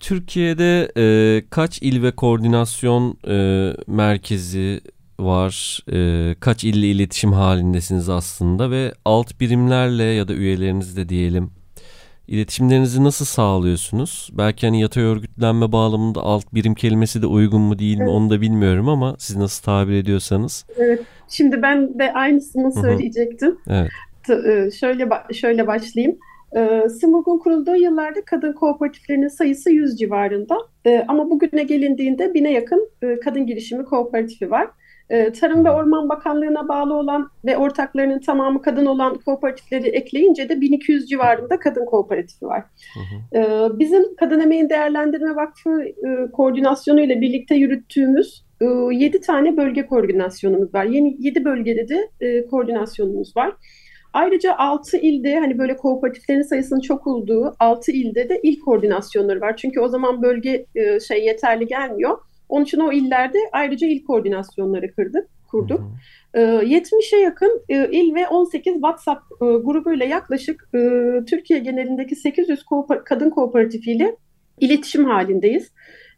Türkiye'de 0.00 0.92
e, 0.96 1.44
kaç 1.50 1.82
il 1.82 2.02
ve 2.02 2.12
koordinasyon 2.12 3.18
e, 3.28 3.72
merkezi 3.86 4.80
var? 5.20 5.84
E, 5.92 6.34
kaç 6.40 6.64
ille 6.64 6.90
iletişim 6.90 7.32
halindesiniz 7.32 8.08
aslında 8.08 8.70
ve 8.70 8.94
alt 9.04 9.40
birimlerle 9.40 10.04
ya 10.04 10.28
da 10.28 10.32
üyelerinizle 10.32 11.08
diyelim 11.08 11.50
İletişimlerinizi 12.30 13.04
nasıl 13.04 13.24
sağlıyorsunuz? 13.24 14.30
Belki 14.32 14.66
hani 14.66 14.80
yatay 14.80 15.02
örgütlenme 15.04 15.72
bağlamında 15.72 16.20
alt 16.20 16.54
birim 16.54 16.74
kelimesi 16.74 17.22
de 17.22 17.26
uygun 17.26 17.60
mu 17.60 17.78
değil 17.78 17.96
mi 17.98 18.02
Evet. 18.04 18.12
onu 18.12 18.30
da 18.30 18.40
bilmiyorum 18.40 18.88
ama 18.88 19.16
siz 19.18 19.36
nasıl 19.36 19.62
tabir 19.64 19.92
ediyorsanız. 19.92 20.64
Evet. 20.76 21.00
Şimdi 21.28 21.62
ben 21.62 21.98
de 21.98 22.12
aynısını 22.12 22.66
hı. 22.66 22.80
söyleyecektim. 22.80 23.58
Evet. 23.68 23.90
T- 24.26 24.34
e, 24.34 24.70
Şöyle 24.70 25.02
ba- 25.02 25.34
şöyle 25.34 25.66
başlayayım. 25.66 26.18
E, 26.56 26.88
Simurg'un 27.00 27.38
kurulduğu 27.38 27.76
yıllarda 27.76 28.24
kadın 28.26 28.52
kooperatiflerinin 28.52 29.28
sayısı 29.28 29.70
100 29.70 29.98
civarında. 29.98 30.56
E, 30.86 31.04
Ama 31.08 31.30
bugüne 31.30 31.62
gelindiğinde 31.62 32.34
bine 32.34 32.52
yakın 32.52 32.90
e, 33.02 33.20
kadın 33.20 33.46
girişimi 33.46 33.84
kooperatifi 33.84 34.50
var. 34.50 34.68
E, 35.10 35.32
Tarım 35.32 35.64
ve 35.64 35.70
Orman 35.70 36.08
Bakanlığı'na 36.08 36.68
bağlı 36.68 36.94
olan 36.94 37.30
ve 37.44 37.56
ortaklarının 37.56 38.18
tamamı 38.18 38.62
kadın 38.62 38.86
olan 38.86 39.14
kooperatifleri 39.14 39.88
ekleyince 39.88 40.48
de 40.48 40.60
1200 40.60 41.08
civarında 41.08 41.58
kadın 41.58 41.86
kooperatifi 41.86 42.46
var. 42.46 42.64
Hı 42.94 43.00
hı. 43.00 43.38
Ee, 43.38 43.78
Bizim 43.78 44.14
Kadın 44.16 44.40
Emeğin 44.40 44.68
Değerlendirme 44.68 45.36
Vakfı 45.36 45.82
e, 45.82 46.30
koordinasyonu 46.32 47.00
ile 47.00 47.20
birlikte 47.20 47.54
yürüttüğümüz 47.54 48.44
7 48.92 49.20
tane 49.20 49.56
bölge 49.56 49.86
koordinasyonumuz 49.86 50.74
var. 50.74 50.84
Yeni 50.84 51.16
7 51.18 51.44
bölgede 51.44 51.88
de 51.88 52.10
e, 52.20 52.46
koordinasyonumuz 52.46 53.36
var. 53.36 53.54
Ayrıca 54.12 54.56
6 54.56 54.96
ilde 54.96 55.38
hani 55.38 55.58
böyle 55.58 55.76
kooperatiflerin 55.76 56.42
sayısının 56.42 56.80
çok 56.80 57.06
olduğu 57.06 57.56
6 57.58 57.92
ilde 57.92 58.28
de 58.28 58.40
il 58.42 58.60
koordinasyonları 58.60 59.40
var. 59.40 59.56
Çünkü 59.56 59.80
o 59.80 59.88
zaman 59.88 60.22
bölge 60.22 60.66
e, 60.74 61.00
şey 61.00 61.24
yeterli 61.24 61.66
gelmiyor. 61.66 62.18
Onun 62.50 62.64
için 62.64 62.80
o 62.80 62.92
illerde 62.92 63.38
ayrıca 63.52 63.86
il 63.86 64.04
koordinasyonları 64.04 64.92
kırdık, 64.92 65.28
kurduk. 65.50 65.80
Hı 65.80 65.84
hı. 66.40 66.60
E, 66.62 66.66
70'e 66.78 67.18
yakın 67.18 67.62
e, 67.68 67.88
il 67.90 68.14
ve 68.14 68.28
18 68.28 68.72
WhatsApp 68.74 69.22
e, 69.32 69.44
grubuyla 69.44 70.06
yaklaşık 70.06 70.68
e, 70.74 70.78
Türkiye 71.26 71.58
genelindeki 71.58 72.16
800 72.16 72.62
kooper- 72.62 73.04
kadın 73.04 73.30
kooperatifiyle 73.30 74.16
iletişim 74.60 75.04
halindeyiz. 75.04 75.72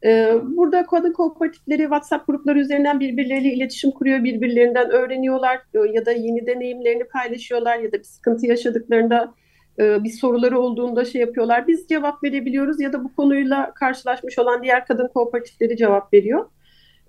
E, 0.04 0.34
Burada 0.42 0.86
kadın 0.86 1.12
kooperatifleri 1.12 1.82
WhatsApp 1.82 2.26
grupları 2.26 2.60
üzerinden 2.60 3.00
birbirleriyle 3.00 3.52
iletişim 3.54 3.90
kuruyor, 3.90 4.24
birbirlerinden 4.24 4.90
öğreniyorlar 4.90 5.56
e, 5.74 5.78
ya 5.92 6.06
da 6.06 6.12
yeni 6.12 6.46
deneyimlerini 6.46 7.04
paylaşıyorlar 7.04 7.78
ya 7.78 7.92
da 7.92 7.98
bir 7.98 8.04
sıkıntı 8.04 8.46
yaşadıklarında 8.46 9.34
e, 9.78 10.04
bir 10.04 10.10
soruları 10.10 10.60
olduğunda 10.60 11.04
şey 11.04 11.20
yapıyorlar. 11.20 11.66
Biz 11.66 11.88
cevap 11.88 12.24
verebiliyoruz 12.24 12.80
ya 12.80 12.92
da 12.92 13.04
bu 13.04 13.14
konuyla 13.16 13.74
karşılaşmış 13.74 14.38
olan 14.38 14.62
diğer 14.62 14.86
kadın 14.86 15.08
kooperatifleri 15.08 15.76
cevap 15.76 16.14
veriyor. 16.14 16.46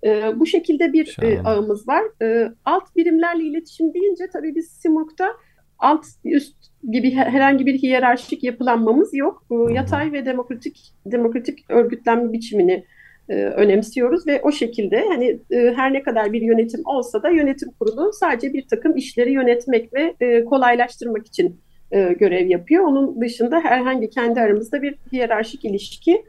E, 0.05 0.39
bu 0.39 0.45
şekilde 0.45 0.93
bir 0.93 1.17
e, 1.21 1.41
ağımız 1.41 1.87
var. 1.87 2.03
E, 2.21 2.51
alt 2.65 2.95
birimlerle 2.95 3.43
iletişim 3.43 3.93
deyince 3.93 4.23
tabii 4.33 4.55
biz 4.55 4.67
Simurg'da 4.67 5.27
alt 5.79 6.05
üst 6.25 6.55
gibi 6.91 7.11
he- 7.11 7.29
herhangi 7.29 7.65
bir 7.65 7.73
hiyerarşik 7.73 8.43
yapılanmamız 8.43 9.13
yok. 9.13 9.43
E, 9.51 9.73
yatay 9.73 10.11
ve 10.11 10.25
demokratik 10.25 10.93
demokratik 11.05 11.59
örgütlenme 11.69 12.33
biçimini 12.33 12.85
e, 13.29 13.33
önemsiyoruz 13.33 14.27
ve 14.27 14.41
o 14.41 14.51
şekilde 14.51 15.05
hani 15.07 15.39
e, 15.51 15.73
her 15.75 15.93
ne 15.93 16.03
kadar 16.03 16.33
bir 16.33 16.41
yönetim 16.41 16.81
olsa 16.85 17.23
da 17.23 17.29
yönetim 17.29 17.71
kurulu 17.79 18.13
sadece 18.13 18.53
bir 18.53 18.67
takım 18.67 18.97
işleri 18.97 19.31
yönetmek 19.31 19.93
ve 19.93 20.15
e, 20.19 20.45
kolaylaştırmak 20.45 21.27
için 21.27 21.61
e, 21.93 22.13
görev 22.19 22.47
yapıyor. 22.47 22.83
Onun 22.85 23.21
dışında 23.21 23.59
herhangi 23.59 24.09
kendi 24.09 24.41
aramızda 24.41 24.81
bir 24.81 24.95
hiyerarşik 25.11 25.65
ilişki 25.65 26.25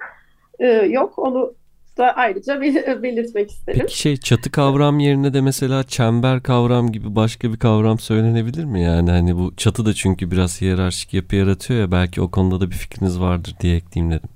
e, 0.59 0.66
yok. 0.68 1.18
Onu 1.18 1.54
da 1.99 2.16
ayrıca 2.16 2.54
bel- 2.61 3.02
belirtmek 3.02 3.50
isterim. 3.50 3.80
Peki 3.80 3.99
şey 3.99 4.16
çatı 4.16 4.50
kavram 4.50 4.99
yerine 4.99 5.35
de 5.35 5.40
mesela 5.40 5.83
çember 5.83 6.42
kavram 6.42 6.92
gibi 6.92 7.16
başka 7.16 7.52
bir 7.52 7.59
kavram 7.59 7.99
söylenebilir 7.99 8.64
mi? 8.64 8.83
Yani 8.83 9.11
hani 9.11 9.37
bu 9.37 9.56
çatı 9.56 9.87
da 9.87 9.94
çünkü 9.94 10.30
biraz 10.30 10.61
hiyerarşik 10.61 11.14
yapı 11.14 11.37
yaratıyor 11.37 11.80
ya 11.80 11.92
belki 11.92 12.21
o 12.21 12.30
konuda 12.30 12.61
da 12.61 12.71
bir 12.71 12.76
fikriniz 12.76 13.21
vardır 13.21 13.54
diye 13.61 13.76
ekleyeyim 13.76 14.14
dedim. 14.14 14.28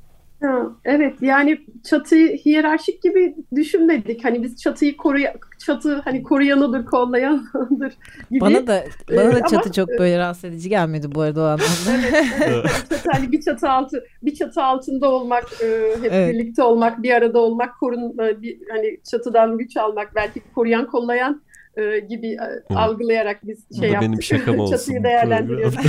Ha, 0.42 0.62
evet 0.85 1.14
yani 1.23 1.59
çatıyı 1.85 2.37
hiyerarşik 2.37 3.02
gibi 3.02 3.35
düşünmedik. 3.54 4.25
Hani 4.25 4.42
biz 4.42 4.57
çatıyı 4.57 4.97
koruya 4.97 5.35
çatı 5.59 5.95
hani 6.04 6.23
koruyanıdır, 6.23 6.85
kollayanıdır 6.87 7.92
gibi. 8.30 8.40
Bana 8.40 8.66
da 8.66 8.85
bana 9.11 9.23
Ee, 9.23 9.26
da 9.33 9.37
ama- 9.37 9.47
çatı 9.47 9.73
çok 9.73 9.88
böyle 9.88 10.18
rahatsız 10.18 10.44
edici 10.44 10.68
gelmedi 10.68 11.14
bu 11.14 11.20
arada 11.20 11.40
o 11.40 11.44
anlamda. 11.44 12.07
Evet, 12.44 12.64
çatı, 12.90 13.11
hani 13.12 13.33
bir 13.33 13.40
çatı 13.40 13.70
altı 13.70 14.05
bir 14.22 14.35
çatı 14.35 14.62
altında 14.62 15.11
olmak, 15.11 15.44
e, 15.62 15.66
hep 16.03 16.12
Evet. 16.12 16.35
birlikte 16.35 16.62
olmak, 16.62 17.03
bir 17.03 17.11
arada 17.11 17.38
olmak, 17.38 17.79
korun 17.81 18.18
e, 18.18 18.42
bir 18.42 18.59
hani 18.70 19.01
çatıdan 19.11 19.59
güç 19.59 19.77
almak, 19.77 20.14
belki 20.14 20.40
koruyan, 20.55 20.87
kollayan 20.87 21.42
e, 21.77 21.98
gibi 21.98 22.29
e, 22.70 22.74
algılayarak 22.74 23.46
biz 23.46 23.70
Bu 23.70 23.74
şey 23.74 23.83
da 23.83 23.87
yaptık. 23.87 24.09
benim 24.11 24.22
şakam 24.22 24.59
olsun. 24.59 24.77
Çatıyı 24.77 25.03
değerlendiriyoruz. 25.05 25.74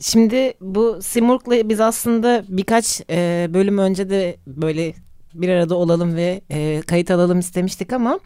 Şimdi 0.00 0.54
bu 0.60 0.98
Simurg'la 1.02 1.68
biz 1.68 1.80
aslında 1.80 2.44
birkaç 2.48 3.00
e, 3.10 3.48
bölüm 3.50 3.78
önce 3.78 4.10
de 4.10 4.36
böyle 4.46 4.94
bir 5.34 5.48
arada 5.48 5.74
olalım 5.74 6.16
ve 6.16 6.40
e, 6.50 6.82
kayıt 6.86 7.10
alalım 7.10 7.38
istemiştik 7.38 7.92
ama 7.92 8.20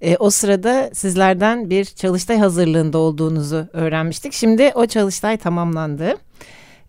e, 0.00 0.16
o 0.16 0.30
sırada 0.30 0.90
sizlerden 0.92 1.70
bir 1.70 1.84
çalıştay 1.84 2.38
hazırlığında 2.38 2.98
olduğunuzu 2.98 3.66
öğrenmiştik. 3.72 4.32
Şimdi 4.32 4.72
o 4.74 4.86
çalıştay 4.86 5.36
tamamlandı. 5.36 6.14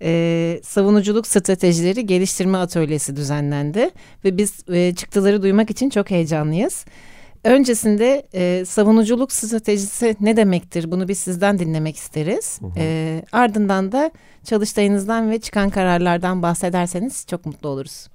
E, 0.02 0.60
savunuculuk 0.64 1.28
stratejileri 1.28 2.06
geliştirme 2.06 2.58
atölyesi 2.58 3.16
düzenlendi 3.16 3.90
ve 4.26 4.38
biz 4.38 4.70
e, 4.70 4.96
çıktıları 4.96 5.42
duymak 5.42 5.70
için 5.70 5.90
çok 5.90 6.12
heyecanlıyız. 6.12 6.86
Öncesinde 7.44 8.28
e, 8.34 8.66
savunuculuk 8.66 9.32
stratejisi 9.32 10.16
ne 10.20 10.38
demektir? 10.38 10.92
Bunu 10.92 11.08
biz 11.08 11.20
sizden 11.20 11.60
dinlemek 11.60 11.96
isteriz. 11.96 12.62
Hı 12.62 12.66
hı. 12.66 12.72
E, 12.78 13.22
ardından 13.32 13.92
da 13.92 14.12
çalıştayınızdan 14.44 15.32
ve 15.32 15.40
çıkan 15.40 15.70
kararlardan 15.70 16.44
bahsederseniz 16.44 17.26
çok 17.30 17.46
mutlu 17.46 17.70
oluruz. 17.70 18.08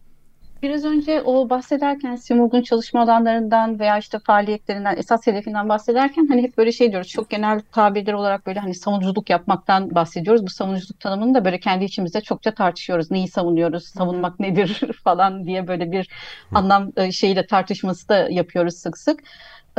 Biraz 0.64 0.85
önce 0.85 1.22
o 1.22 1.50
bahsederken 1.50 2.16
Simurg'un 2.16 2.62
çalışma 2.62 3.00
alanlarından 3.03 3.79
veya 3.79 3.98
işte 3.98 4.18
faaliyetlerinden, 4.18 4.96
esas 4.96 5.27
hedefinden 5.27 5.68
bahsederken 5.68 6.27
hani 6.27 6.42
hep 6.42 6.59
böyle 6.59 6.72
şey 6.72 6.90
diyoruz. 6.90 7.09
Çok 7.09 7.31
genel 7.31 7.61
tabirler 7.72 8.12
olarak 8.12 8.46
böyle 8.46 8.61
hani 8.61 8.74
savunuculuk 8.74 9.31
yapmaktan 9.31 9.94
bahsediyoruz. 9.94 10.42
Bu 10.42 10.50
savunuculuk 10.50 11.00
tanımını 11.00 11.35
da 11.35 11.44
böyle 11.44 11.61
kendi 11.61 11.85
içimizde 11.85 12.20
çokça 12.20 12.55
tartışıyoruz. 12.55 13.11
Neyi 13.11 13.29
savunuyoruz, 13.29 13.85
savunmak 13.85 14.40
nedir 14.40 14.81
falan 15.05 15.44
diye 15.44 15.68
böyle 15.68 15.92
bir 15.92 16.09
anlam 16.55 16.90
e, 16.96 17.12
şeyiyle 17.12 17.46
tartışması 17.46 18.09
da 18.09 18.29
yapıyoruz 18.31 18.74
sık 18.74 18.98
sık. 18.98 19.20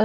Ee, 0.00 0.04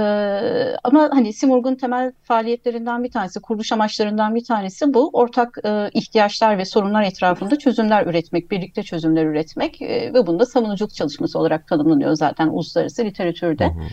ama 0.84 1.10
hani 1.12 1.32
Simurg'un 1.32 1.74
temel 1.74 2.12
faaliyetlerinden 2.22 3.04
bir 3.04 3.10
tanesi, 3.10 3.40
kuruluş 3.40 3.72
amaçlarından 3.72 4.34
bir 4.34 4.44
tanesi 4.44 4.94
bu. 4.94 5.10
Ortak 5.12 5.58
e, 5.64 5.90
ihtiyaçlar 5.94 6.58
ve 6.58 6.64
sorunlar 6.64 7.02
etrafında 7.02 7.56
çözümler 7.56 8.06
üretmek, 8.06 8.50
birlikte 8.50 8.82
çözümler 8.82 9.24
üretmek 9.24 9.82
e, 9.82 10.14
ve 10.14 10.26
bunda 10.26 10.46
savunuculuk 10.46 10.94
çalışması 10.94 11.38
olarak 11.38 11.68
tanımlanıyor 11.68 12.14
zaten 12.14 12.48
uluslararası 12.48 13.04
literatürde. 13.04 13.64
Hı 13.64 13.70
hı. 13.70 13.84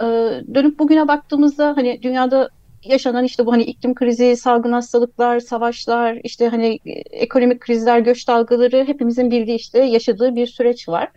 Ee, 0.00 0.54
dönüp 0.54 0.78
bugüne 0.78 1.08
baktığımızda 1.08 1.72
hani 1.76 2.02
dünyada 2.02 2.48
yaşanan 2.84 3.24
işte 3.24 3.46
bu 3.46 3.52
hani 3.52 3.62
iklim 3.62 3.94
krizi, 3.94 4.36
salgın 4.36 4.72
hastalıklar, 4.72 5.40
savaşlar, 5.40 6.18
işte 6.24 6.48
hani 6.48 6.78
e, 6.86 6.90
ekonomik 7.10 7.60
krizler, 7.60 7.98
göç 7.98 8.28
dalgaları 8.28 8.84
hepimizin 8.86 9.30
bildiği 9.30 9.56
işte 9.56 9.84
yaşadığı 9.84 10.36
bir 10.36 10.46
süreç 10.46 10.88
var. 10.88 11.08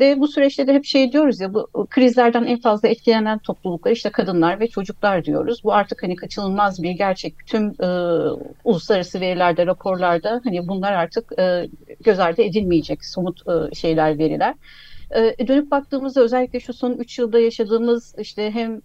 Ve 0.00 0.20
bu 0.20 0.28
süreçte 0.28 0.66
de 0.66 0.74
hep 0.74 0.84
şey 0.84 1.12
diyoruz 1.12 1.40
ya 1.40 1.54
bu 1.54 1.86
krizlerden 1.90 2.44
en 2.44 2.60
fazla 2.60 2.88
etkilenen 2.88 3.38
topluluklar 3.38 3.90
işte 3.90 4.10
kadınlar 4.10 4.60
ve 4.60 4.68
çocuklar 4.68 5.24
diyoruz. 5.24 5.64
Bu 5.64 5.72
artık 5.72 6.02
hani 6.02 6.16
kaçınılmaz 6.16 6.82
bir 6.82 6.90
gerçek. 6.90 7.34
Tüm 7.46 7.68
e, 7.82 7.86
uluslararası 8.64 9.20
verilerde, 9.20 9.66
raporlarda 9.66 10.40
hani 10.44 10.68
bunlar 10.68 10.92
artık 10.92 11.38
e, 11.38 11.68
göz 12.04 12.18
ardı 12.18 12.42
edilmeyecek 12.42 13.04
somut 13.04 13.42
e, 13.48 13.74
şeyler, 13.74 14.18
veriler. 14.18 14.54
E, 15.10 15.48
dönüp 15.48 15.70
baktığımızda 15.70 16.20
özellikle 16.20 16.60
şu 16.60 16.72
son 16.72 16.92
3 16.92 17.18
yılda 17.18 17.38
yaşadığımız 17.38 18.14
işte 18.18 18.50
hem 18.50 18.80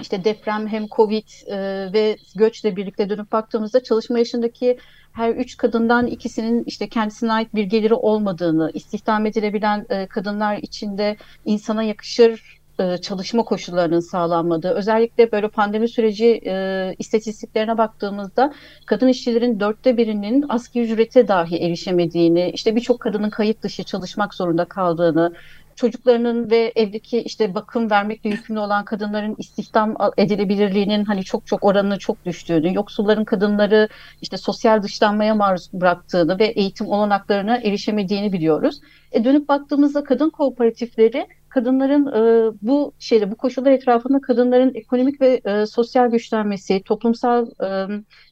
işte 0.00 0.24
deprem 0.24 0.66
hem 0.66 0.86
Covid 0.88 1.28
e, 1.46 1.56
ve 1.92 2.16
göçle 2.34 2.76
birlikte 2.76 3.10
dönüp 3.10 3.32
baktığımızda 3.32 3.82
çalışma 3.82 4.18
yaşındaki 4.18 4.78
her 5.12 5.30
üç 5.34 5.56
kadından 5.56 6.06
ikisinin 6.06 6.64
işte 6.64 6.88
kendisine 6.88 7.32
ait 7.32 7.54
bir 7.54 7.64
geliri 7.64 7.94
olmadığını, 7.94 8.70
istihdam 8.74 9.26
edilebilen 9.26 9.86
e, 9.90 10.06
kadınlar 10.06 10.56
içinde 10.56 11.16
insana 11.44 11.82
yakışır 11.82 12.60
e, 12.78 12.98
çalışma 12.98 13.42
koşullarının 13.42 14.00
sağlanmadığı, 14.00 14.70
özellikle 14.70 15.32
böyle 15.32 15.48
pandemi 15.48 15.88
süreci 15.88 16.40
e, 16.46 16.94
istatistiklerine 16.98 17.78
baktığımızda 17.78 18.52
kadın 18.86 19.08
işçilerin 19.08 19.60
dörtte 19.60 19.96
birinin 19.96 20.44
asgari 20.48 20.84
ücrete 20.84 21.28
dahi 21.28 21.56
erişemediğini, 21.56 22.50
işte 22.54 22.76
birçok 22.76 23.00
kadının 23.00 23.30
kayıt 23.30 23.62
dışı 23.62 23.84
çalışmak 23.84 24.34
zorunda 24.34 24.64
kaldığını, 24.64 25.32
çocuklarının 25.76 26.50
ve 26.50 26.72
evdeki 26.76 27.18
işte 27.18 27.54
bakım 27.54 27.90
vermekle 27.90 28.30
yükümlü 28.30 28.60
olan 28.60 28.84
kadınların 28.84 29.34
istihdam 29.38 29.96
edilebilirliğinin 30.16 31.04
hani 31.04 31.24
çok 31.24 31.46
çok 31.46 31.64
oranının 31.64 31.98
çok 31.98 32.24
düştüğünü, 32.24 32.74
yoksulların 32.74 33.24
kadınları 33.24 33.88
işte 34.22 34.36
sosyal 34.36 34.82
dışlanmaya 34.82 35.34
maruz 35.34 35.70
bıraktığını 35.72 36.38
ve 36.38 36.46
eğitim 36.46 36.86
olanaklarına 36.86 37.56
erişemediğini 37.56 38.32
biliyoruz. 38.32 38.80
E 39.12 39.24
dönüp 39.24 39.48
baktığımızda 39.48 40.04
kadın 40.04 40.30
kooperatifleri 40.30 41.26
kadınların 41.48 42.06
e, 42.06 42.52
bu 42.62 42.92
şeyde 42.98 43.30
bu 43.30 43.36
koşullar 43.36 43.70
etrafında 43.70 44.20
kadınların 44.20 44.74
ekonomik 44.74 45.20
ve 45.20 45.40
e, 45.44 45.66
sosyal 45.66 46.10
güçlenmesi, 46.10 46.82
toplumsal 46.82 47.46
e, 47.46 47.86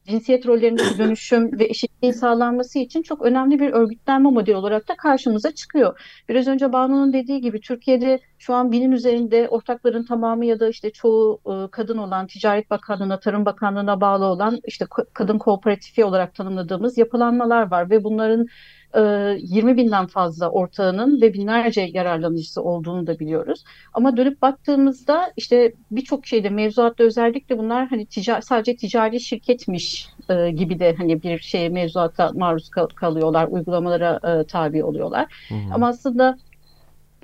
cinsiyet 0.07 0.47
rollerindeki 0.47 0.99
dönüşüm 0.99 1.59
ve 1.59 1.65
eşitliğin 1.65 2.13
sağlanması 2.13 2.79
için 2.79 3.03
çok 3.03 3.23
önemli 3.23 3.61
bir 3.61 3.73
örgütlenme 3.73 4.31
modeli 4.31 4.57
olarak 4.57 4.89
da 4.89 4.97
karşımıza 4.97 5.55
çıkıyor. 5.55 6.01
Biraz 6.29 6.47
önce 6.47 6.73
Banu'nun 6.73 7.13
dediği 7.13 7.41
gibi 7.41 7.61
Türkiye'de 7.61 8.21
şu 8.39 8.55
an 8.55 8.73
binin 8.73 8.93
üzerinde 8.93 9.49
ortakların 9.49 10.05
tamamı 10.05 10.47
ya 10.47 10.61
da 10.61 10.69
işte 10.69 10.91
çoğu 10.91 11.41
e, 11.47 11.71
kadın 11.71 11.99
olan 11.99 12.27
Ticaret 12.27 12.71
Bakanlığı'na, 12.71 13.21
Tarım 13.21 13.45
Bakanlığı'na 13.45 14.01
bağlı 14.01 14.25
olan 14.25 14.61
işte 14.67 14.87
kadın 15.15 15.39
kooperatifi 15.39 16.05
olarak 16.05 16.35
tanımladığımız 16.35 16.99
yapılanmalar 16.99 17.71
var 17.71 17.91
ve 17.91 18.05
bunların 18.05 18.47
20 18.95 19.71
e, 19.71 19.77
binden 19.77 20.07
fazla 20.07 20.51
ortağının 20.51 21.21
ve 21.21 21.35
binlerce 21.35 21.81
yararlanıcısı 21.81 22.63
olduğunu 22.63 23.07
da 23.07 23.19
biliyoruz. 23.19 23.65
Ama 23.93 24.17
dönüp 24.17 24.43
baktığımızda 24.43 25.33
işte 25.37 25.73
birçok 25.91 26.27
şeyde 26.27 26.51
mevzuatta 26.51 27.05
özellikle 27.05 27.59
bunlar 27.59 27.89
hani 27.89 28.07
ticari, 28.07 28.43
sadece 28.43 28.77
ticari 28.77 29.21
şirketmiş 29.21 29.94
e, 30.31 30.51
gibi 30.51 30.79
de 30.79 30.95
hani 30.99 31.23
bir 31.23 31.39
şeye 31.39 31.69
mevzuata 31.69 32.31
maruz 32.35 32.69
kal 32.69 32.87
kalıyorlar, 32.87 33.49
uygulamalara 33.51 34.41
e, 34.41 34.45
tabi 34.45 34.85
oluyorlar. 34.85 35.27
Hı 35.49 35.55
hı. 35.55 35.75
Ama 35.75 35.89
aslında 35.89 36.39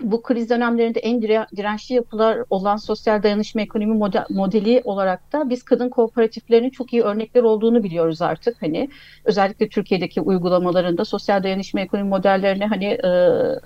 bu 0.02 0.22
kriz 0.22 0.50
dönemlerinde 0.50 1.00
en 1.00 1.22
dirençli 1.56 1.94
yapılar 1.94 2.38
olan 2.50 2.76
sosyal 2.76 3.22
dayanışma 3.22 3.60
ekonomi 3.60 3.94
model, 3.94 4.24
modeli 4.30 4.80
olarak 4.84 5.32
da 5.32 5.50
biz 5.50 5.62
kadın 5.62 5.88
kooperatiflerinin 5.88 6.70
çok 6.70 6.92
iyi 6.92 7.02
örnekler 7.02 7.42
olduğunu 7.42 7.82
biliyoruz 7.82 8.22
artık. 8.22 8.62
Hani 8.62 8.88
özellikle 9.24 9.68
Türkiye'deki 9.68 10.20
uygulamalarında 10.20 11.04
sosyal 11.04 11.42
dayanışma 11.42 11.80
ekonomi 11.80 12.08
modellerine 12.08 12.66
hani 12.66 12.84
e, 12.84 13.08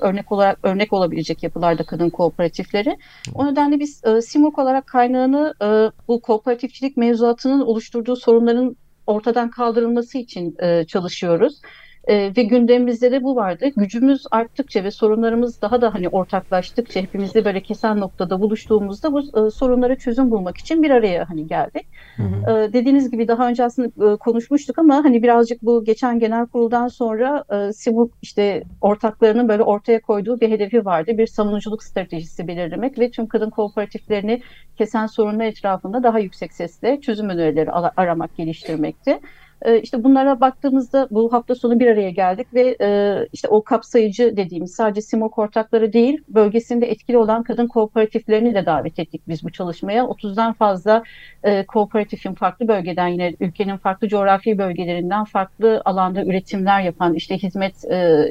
örnek 0.00 0.32
olarak 0.32 0.58
örnek 0.62 0.92
olabilecek 0.92 1.42
yapılarda 1.42 1.82
kadın 1.82 2.10
kooperatifleri. 2.10 2.96
O 3.34 3.46
nedenle 3.46 3.80
biz 3.80 4.04
e, 4.04 4.22
Simurg 4.22 4.58
olarak 4.58 4.86
kaynağını 4.86 5.54
e, 5.62 5.66
bu 6.08 6.20
kooperatifçilik 6.20 6.96
mevzuatının 6.96 7.60
oluşturduğu 7.60 8.16
sorunların 8.16 8.76
ortadan 9.06 9.50
kaldırılması 9.50 10.18
için 10.18 10.56
e, 10.62 10.84
çalışıyoruz. 10.86 11.60
E, 12.06 12.32
ve 12.36 12.42
gündemimizde 12.42 13.12
de 13.12 13.22
bu 13.22 13.36
vardı. 13.36 13.66
Gücümüz 13.76 14.24
arttıkça 14.30 14.84
ve 14.84 14.90
sorunlarımız 14.90 15.62
daha 15.62 15.80
da 15.80 15.94
hani 15.94 16.08
ortaklaştıkça 16.08 17.00
hepimizde 17.00 17.44
böyle 17.44 17.60
kesen 17.60 18.00
noktada 18.00 18.40
buluştuğumuzda 18.40 19.12
bu 19.12 19.20
e, 19.20 19.50
sorunlara 19.50 19.96
çözüm 19.96 20.30
bulmak 20.30 20.58
için 20.58 20.82
bir 20.82 20.90
araya 20.90 21.30
hani 21.30 21.46
geldik. 21.46 21.86
Hı 22.16 22.22
hı. 22.22 22.50
E, 22.50 22.72
dediğiniz 22.72 23.10
gibi 23.10 23.28
daha 23.28 23.48
önce 23.48 23.64
aslında 23.64 24.12
e, 24.12 24.16
konuşmuştuk 24.16 24.78
ama 24.78 25.04
hani 25.04 25.22
birazcık 25.22 25.62
bu 25.62 25.84
geçen 25.84 26.18
genel 26.18 26.46
kuruldan 26.46 26.88
sonra 26.88 27.44
e, 27.52 27.72
SİBUK 27.72 28.12
işte 28.22 28.62
ortaklarının 28.80 29.48
böyle 29.48 29.62
ortaya 29.62 30.00
koyduğu 30.00 30.40
bir 30.40 30.50
hedefi 30.50 30.84
vardı. 30.84 31.18
Bir 31.18 31.26
savunuculuk 31.26 31.82
stratejisi 31.82 32.48
belirlemek 32.48 32.98
ve 32.98 33.10
tüm 33.10 33.26
kadın 33.26 33.50
kooperatiflerini 33.50 34.42
kesen 34.76 35.06
sorunlar 35.06 35.44
etrafında 35.44 36.02
daha 36.02 36.18
yüksek 36.18 36.52
sesle 36.52 37.00
çözüm 37.00 37.28
önerileri 37.28 37.70
aramak, 37.70 38.36
geliştirmekti. 38.36 39.20
E, 39.62 39.80
işte 39.80 40.04
bunlara 40.04 40.40
baktığımızda 40.40 41.08
bu 41.10 41.32
hafta 41.32 41.54
sonu 41.54 41.80
bir 41.80 41.86
araya 41.86 42.10
geldik 42.10 42.46
ve 42.54 42.76
e, 42.80 43.18
işte 43.32 43.48
o 43.48 43.64
kapsayıcı 43.64 44.36
dediğimiz 44.36 44.74
sadece 44.74 45.02
SİMOK 45.02 45.38
ortakları 45.38 45.92
değil 45.92 46.22
bölgesinde 46.28 46.86
etkili 46.90 47.18
olan 47.18 47.42
kadın 47.42 47.66
kooperatiflerini 47.66 48.54
de 48.54 48.66
davet 48.66 48.98
ettik 48.98 49.22
biz 49.28 49.44
bu 49.44 49.50
çalışmaya. 49.50 50.04
30'dan 50.04 50.52
fazla 50.52 51.02
e, 51.42 51.66
kooperatifin 51.66 52.34
farklı 52.34 52.68
bölgeden 52.68 53.08
yine 53.08 53.34
ülkenin 53.40 53.76
farklı 53.76 54.08
coğrafi 54.08 54.58
bölgelerinden 54.58 55.24
farklı 55.24 55.82
alanda 55.84 56.24
üretimler 56.24 56.80
yapan 56.80 57.14
işte 57.14 57.38
hizmet 57.38 57.84
e, 57.84 58.26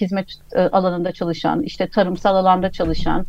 hizmet 0.00 0.26
e, 0.52 0.60
alanında 0.60 1.12
çalışan 1.12 1.62
işte 1.62 1.88
tarımsal 1.88 2.36
alanda 2.36 2.70
çalışan 2.70 3.26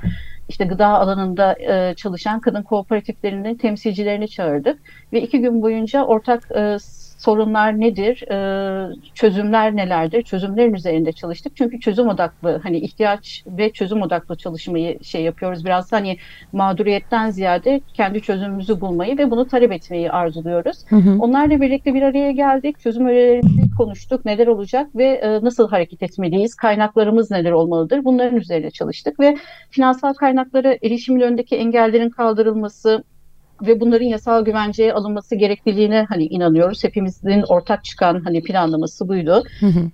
işte 0.50 0.66
gıda 0.66 0.88
alanında 0.88 1.56
e, 1.60 1.96
çalışan 1.96 2.40
kadın 2.40 2.64
kooperatiflerinin 2.64 3.56
temsilcilerini 3.56 4.30
çağırdık 4.30 4.82
ve 5.14 5.22
iki 5.22 5.42
gün 5.42 5.62
boyunca 5.62 6.04
ortak 6.06 6.52
e, 6.56 6.78
sorunlar 7.18 7.80
nedir, 7.80 8.32
e, 8.32 8.96
çözümler 9.14 9.76
nelerdir, 9.76 10.24
çözümlerin 10.24 10.74
üzerinde 10.74 11.12
çalıştık. 11.12 11.56
Çünkü 11.56 11.80
çözüm 11.80 12.08
odaklı 12.08 12.60
hani 12.64 12.80
ihtiyaç 12.80 13.44
ve 13.48 13.72
çözüm 13.74 14.02
odaklı 14.02 14.38
çalışmayı 14.38 15.04
şey 15.04 15.22
yapıyoruz. 15.24 15.66
Biraz 15.66 15.92
hani 15.92 16.18
mağduriyetten 16.52 17.30
ziyade 17.30 17.82
kendi 17.94 18.22
çözümümüzü 18.22 18.82
bulmayı 18.82 19.18
ve 19.18 19.32
bunu 19.32 19.48
talep 19.48 19.72
etmeyi 19.72 20.12
arzuluyoruz. 20.12 20.84
Hı 20.90 20.96
hı. 20.96 21.18
Onlarla 21.20 21.62
birlikte 21.62 21.94
bir 21.94 22.02
araya 22.02 22.32
geldik, 22.32 22.80
çözüm 22.80 23.06
önerilerimizi 23.06 23.76
konuştuk, 23.78 24.26
neler 24.26 24.48
olacak 24.48 24.96
ve 24.96 25.06
e, 25.06 25.44
nasıl 25.44 25.70
hareket 25.70 26.04
etmeliyiz, 26.04 26.56
kaynaklarımız 26.56 27.32
neler 27.32 27.52
olmalıdır 27.52 28.04
bunların 28.04 28.38
üzerine 28.40 28.72
çalıştık 28.72 29.20
ve 29.20 29.38
finansal 29.70 30.14
kaynaklara 30.14 30.78
erişimin 30.84 31.22
önündeki 31.22 31.56
engellerin 31.56 32.10
kaldırılması, 32.10 33.04
ve 33.62 33.80
bunların 33.80 34.06
yasal 34.06 34.46
güvenceye 34.46 34.94
alınması 34.94 35.36
gerekliliğine 35.36 36.06
hani 36.10 36.26
inanıyoruz. 36.26 36.84
Hepimizin 36.84 37.42
ortak 37.42 37.86
çıkan 37.86 38.22
hani 38.24 38.44
planlaması 38.44 39.08
buydu. 39.08 39.44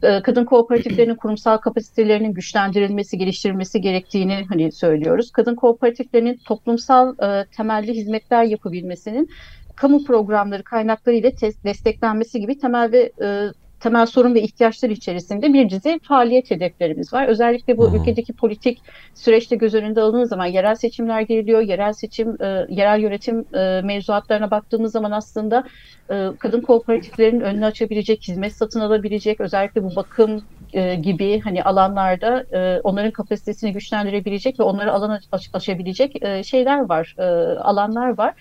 Ee, 0.03 0.21
kadın 0.21 0.45
kooperatiflerinin 0.45 1.15
kurumsal 1.15 1.57
kapasitelerinin 1.57 2.33
güçlendirilmesi, 2.33 3.17
geliştirilmesi 3.17 3.81
gerektiğini 3.81 4.45
hani 4.49 4.71
söylüyoruz. 4.71 5.31
Kadın 5.31 5.55
kooperatiflerinin 5.55 6.39
toplumsal 6.45 7.15
e, 7.19 7.45
temelli 7.45 7.93
hizmetler 7.93 8.43
yapabilmesinin 8.43 9.29
kamu 9.75 10.03
programları 10.03 10.63
kaynakları 10.63 11.15
ile 11.15 11.33
desteklenmesi 11.65 12.39
gibi 12.39 12.57
temel 12.57 12.91
ve 12.91 13.11
e, 13.21 13.47
temel 13.83 14.05
sorun 14.05 14.35
ve 14.35 14.41
ihtiyaçlar 14.41 14.89
içerisinde 14.89 15.53
bir 15.53 15.69
dizi 15.69 15.99
faaliyet 16.03 16.51
hedeflerimiz 16.51 17.13
var. 17.13 17.27
Özellikle 17.27 17.77
bu 17.77 17.91
hmm. 17.91 17.95
ülkedeki 17.95 18.33
politik 18.33 18.81
süreçte 19.13 19.55
göz 19.55 19.73
önünde 19.73 20.01
alındığı 20.01 20.27
zaman 20.27 20.45
yerel 20.45 20.75
seçimler 20.75 21.21
geliyor. 21.21 21.61
Yerel 21.61 21.93
seçim, 21.93 22.41
e, 22.41 22.65
yerel 22.69 22.99
yönetim 22.99 23.45
e, 23.53 23.81
mevzuatlarına 23.83 24.51
baktığımız 24.51 24.91
zaman 24.91 25.11
aslında 25.11 25.63
e, 26.09 26.27
kadın 26.39 26.61
kooperatiflerin 26.61 27.39
önünü 27.39 27.65
açabilecek, 27.65 28.27
hizmet 28.27 28.53
satın 28.53 28.79
alabilecek, 28.79 29.41
özellikle 29.41 29.83
bu 29.83 29.95
bakım 29.95 30.43
e, 30.73 30.95
gibi 30.95 31.39
hani 31.39 31.63
alanlarda 31.63 32.45
e, 32.51 32.79
onların 32.83 33.11
kapasitesini 33.11 33.73
güçlendirebilecek 33.73 34.59
ve 34.59 34.63
onları 34.63 34.93
alan 34.93 35.19
aç, 35.31 35.49
açabilecek 35.53 36.23
e, 36.23 36.43
şeyler 36.43 36.89
var, 36.89 37.15
e, 37.17 37.23
alanlar 37.59 38.17
var. 38.17 38.33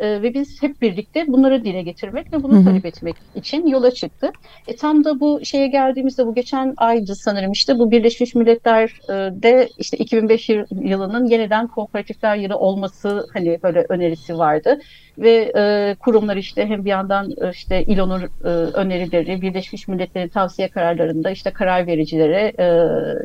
E, 0.00 0.22
ve 0.22 0.34
biz 0.34 0.62
hep 0.62 0.82
birlikte 0.82 1.24
bunları 1.28 1.64
dile 1.64 1.82
getirmek 1.82 2.32
ve 2.32 2.42
bunu 2.42 2.52
hı 2.52 2.56
hı. 2.56 2.64
talep 2.64 2.86
etmek 2.86 3.16
için 3.34 3.66
yola 3.66 3.90
çıktık. 3.90 4.34
E, 4.68 4.76
tam 4.76 5.04
da 5.04 5.20
bu 5.20 5.40
şeye 5.44 5.66
geldiğimizde 5.66 6.26
bu 6.26 6.34
geçen 6.34 6.74
aydı 6.76 7.14
sanırım 7.14 7.52
işte 7.52 7.78
bu 7.78 7.90
Birleşmiş 7.90 8.34
Milletler'de 8.34 9.68
işte 9.78 9.96
2005 9.96 10.48
yılının 10.70 11.26
yeniden 11.26 11.66
kooperatifler 11.66 12.36
yılı 12.36 12.56
olması 12.56 13.26
hani 13.34 13.58
böyle 13.62 13.86
önerisi 13.88 14.38
vardı 14.38 14.80
ve 15.18 15.52
e, 15.56 15.94
kurumlar 16.00 16.36
işte 16.36 16.66
hem 16.66 16.84
bir 16.84 16.90
yandan 16.90 17.30
e, 17.30 17.50
işte 17.50 17.84
İLO'nun 17.84 18.22
e, 18.44 18.48
önerileri, 18.48 19.42
Birleşmiş 19.42 19.88
Milletler'in 19.88 20.28
tavsiye 20.28 20.68
kararlarında 20.68 21.30
işte 21.30 21.50
karar 21.50 21.86
vericilere, 21.86 22.52
e, 22.58 22.66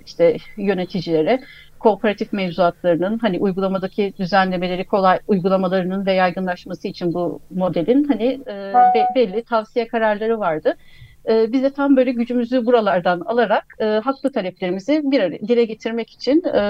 işte 0.06 0.38
yöneticilere 0.58 1.42
kooperatif 1.86 2.34
mevzuatlarının 2.34 3.18
hani 3.18 3.40
uygulamadaki 3.40 4.14
düzenlemeleri 4.20 4.86
kolay 4.86 5.20
uygulamalarının 5.28 6.06
ve 6.06 6.14
yaygınlaşması 6.14 6.88
için 6.88 7.14
bu 7.14 7.40
modelin 7.50 8.04
hani 8.04 8.42
e, 8.48 8.74
be, 8.96 9.06
belli 9.16 9.44
tavsiye 9.44 9.88
kararları 9.88 10.40
vardı. 10.40 10.78
E, 11.30 11.52
biz 11.54 11.64
de 11.64 11.70
tam 11.70 11.96
böyle 11.98 12.12
gücümüzü 12.12 12.66
buralardan 12.66 13.20
alarak 13.20 13.66
e, 13.80 13.86
haklı 13.86 14.32
taleplerimizi 14.32 15.02
bir 15.06 15.20
araya 15.20 15.40
dile 15.40 15.66
getirmek 15.66 16.10
için 16.10 16.44
e, 16.44 16.62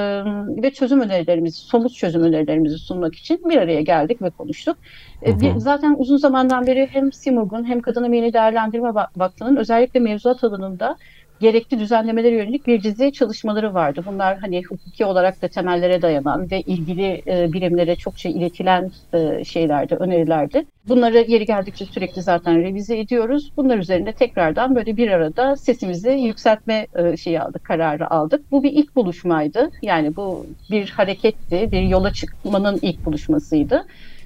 ve 0.64 0.72
çözüm 0.72 1.02
önerilerimizi, 1.02 1.58
somut 1.58 1.96
çözüm 1.96 2.24
önerilerimizi 2.24 2.78
sunmak 2.78 3.16
için 3.16 3.50
bir 3.50 3.58
araya 3.58 3.82
geldik 3.82 4.22
ve 4.22 4.30
konuştuk. 4.30 4.78
E, 5.26 5.40
bir, 5.40 5.56
zaten 5.58 5.96
uzun 5.98 6.18
zamandan 6.18 6.68
beri 6.68 6.88
hem 6.92 7.12
Simurg'un 7.12 7.66
hem 7.66 7.82
Kadın 7.82 8.04
Emeğini 8.04 8.34
Değerlendirme 8.34 8.94
Vakfı'nın 9.16 9.56
özellikle 9.56 10.00
mevzuat 10.00 10.44
alanında 10.44 10.98
gerekli 11.40 11.80
düzenlemelere 11.80 12.36
yönelik 12.36 12.68
bir 12.68 12.84
dizi 12.84 13.12
çalışmaları 13.12 13.74
vardı. 13.74 14.04
Bunlar 14.06 14.38
hani 14.38 14.64
hukuki 14.64 15.06
olarak 15.06 15.42
da 15.42 15.48
temellere 15.48 16.02
dayanan 16.02 16.52
ve 16.52 16.62
ilgili 16.62 17.22
e, 17.28 17.54
birimlere 17.54 17.96
çokça 17.96 18.30
iletilen 18.30 18.92
e, 19.14 19.44
şeylerdi, 19.44 19.96
önerilerdi. 19.96 20.66
Bunları 20.88 21.18
yeri 21.18 21.46
geldikçe 21.46 21.86
sürekli 21.86 22.22
zaten 22.22 22.64
revize 22.64 23.00
ediyoruz. 23.00 23.52
Bunlar 23.58 23.78
üzerinde 23.78 24.12
tekrardan 24.12 24.76
böyle 24.76 24.98
bir 24.98 25.12
arada 25.12 25.56
sesimizi 25.56 26.10
yükseltme 26.10 26.88
e, 26.96 27.18
şeyi 27.18 27.42
aldık, 27.42 27.64
kararı 27.64 28.12
aldık. 28.12 28.52
Bu 28.52 28.64
bir 28.64 28.72
ilk 28.72 28.96
buluşmaydı. 28.96 29.72
Yani 29.82 30.16
bu 30.16 30.46
bir 30.72 30.90
hareketti, 30.90 31.72
bir 31.72 31.82
yola 31.82 32.14
çıkmanın 32.14 32.80
ilk 32.82 33.06
buluşmasıydı. 33.06 33.86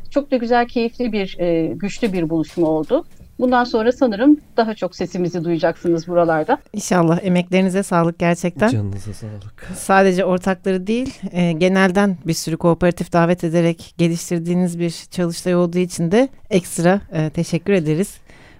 Çok 0.09 0.31
da 0.31 0.37
güzel, 0.37 0.67
keyifli 0.67 1.11
bir, 1.11 1.39
e, 1.39 1.67
güçlü 1.67 2.13
bir 2.13 2.29
buluşma 2.29 2.67
oldu. 2.67 3.05
Bundan 3.39 3.63
sonra 3.63 3.91
sanırım 3.91 4.37
daha 4.57 4.75
çok 4.75 4.95
sesimizi 4.95 5.43
duyacaksınız 5.43 6.07
buralarda. 6.07 6.57
İnşallah 6.73 7.19
emeklerinize 7.23 7.83
sağlık 7.83 8.19
gerçekten. 8.19 8.69
Canınıza 8.69 9.13
sağlık. 9.13 9.67
Sadece 9.75 10.25
ortakları 10.25 10.87
değil 10.87 11.19
e, 11.31 11.51
genelden 11.51 12.17
bir 12.27 12.33
sürü 12.33 12.57
kooperatif 12.57 13.13
davet 13.13 13.43
ederek 13.43 13.93
geliştirdiğiniz 13.97 14.79
bir 14.79 15.03
çalıştay 15.11 15.55
olduğu 15.55 15.77
için 15.77 16.11
de 16.11 16.29
ekstra 16.49 17.01
e, 17.11 17.29
teşekkür 17.29 17.73
ederiz 17.73 18.17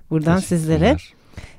buradan 0.10 0.38
sizlere. 0.38 0.98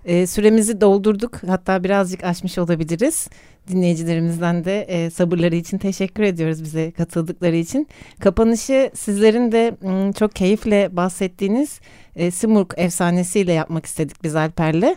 E, 0.05 0.27
süremizi 0.27 0.81
doldurduk. 0.81 1.43
Hatta 1.47 1.85
birazcık 1.85 2.25
aşmış 2.25 2.59
olabiliriz. 2.59 3.29
Dinleyicilerimizden 3.69 4.65
de 4.65 4.83
e, 4.83 5.11
sabırları 5.11 5.57
için 5.57 5.79
teşekkür 5.79 6.23
ediyoruz 6.23 6.63
bize 6.63 6.91
katıldıkları 6.91 7.57
için. 7.57 7.89
Kapanışı 8.21 8.91
sizlerin 8.95 9.53
de 9.53 9.77
m, 9.83 10.13
çok 10.13 10.35
keyifle 10.35 10.97
bahsettiğiniz 10.97 11.81
e, 12.17 12.31
Simurg 12.31 12.71
efsanesiyle 12.77 13.53
yapmak 13.53 13.87
istedik 13.87 14.25
biz 14.25 14.37
Alper'le. 14.37 14.95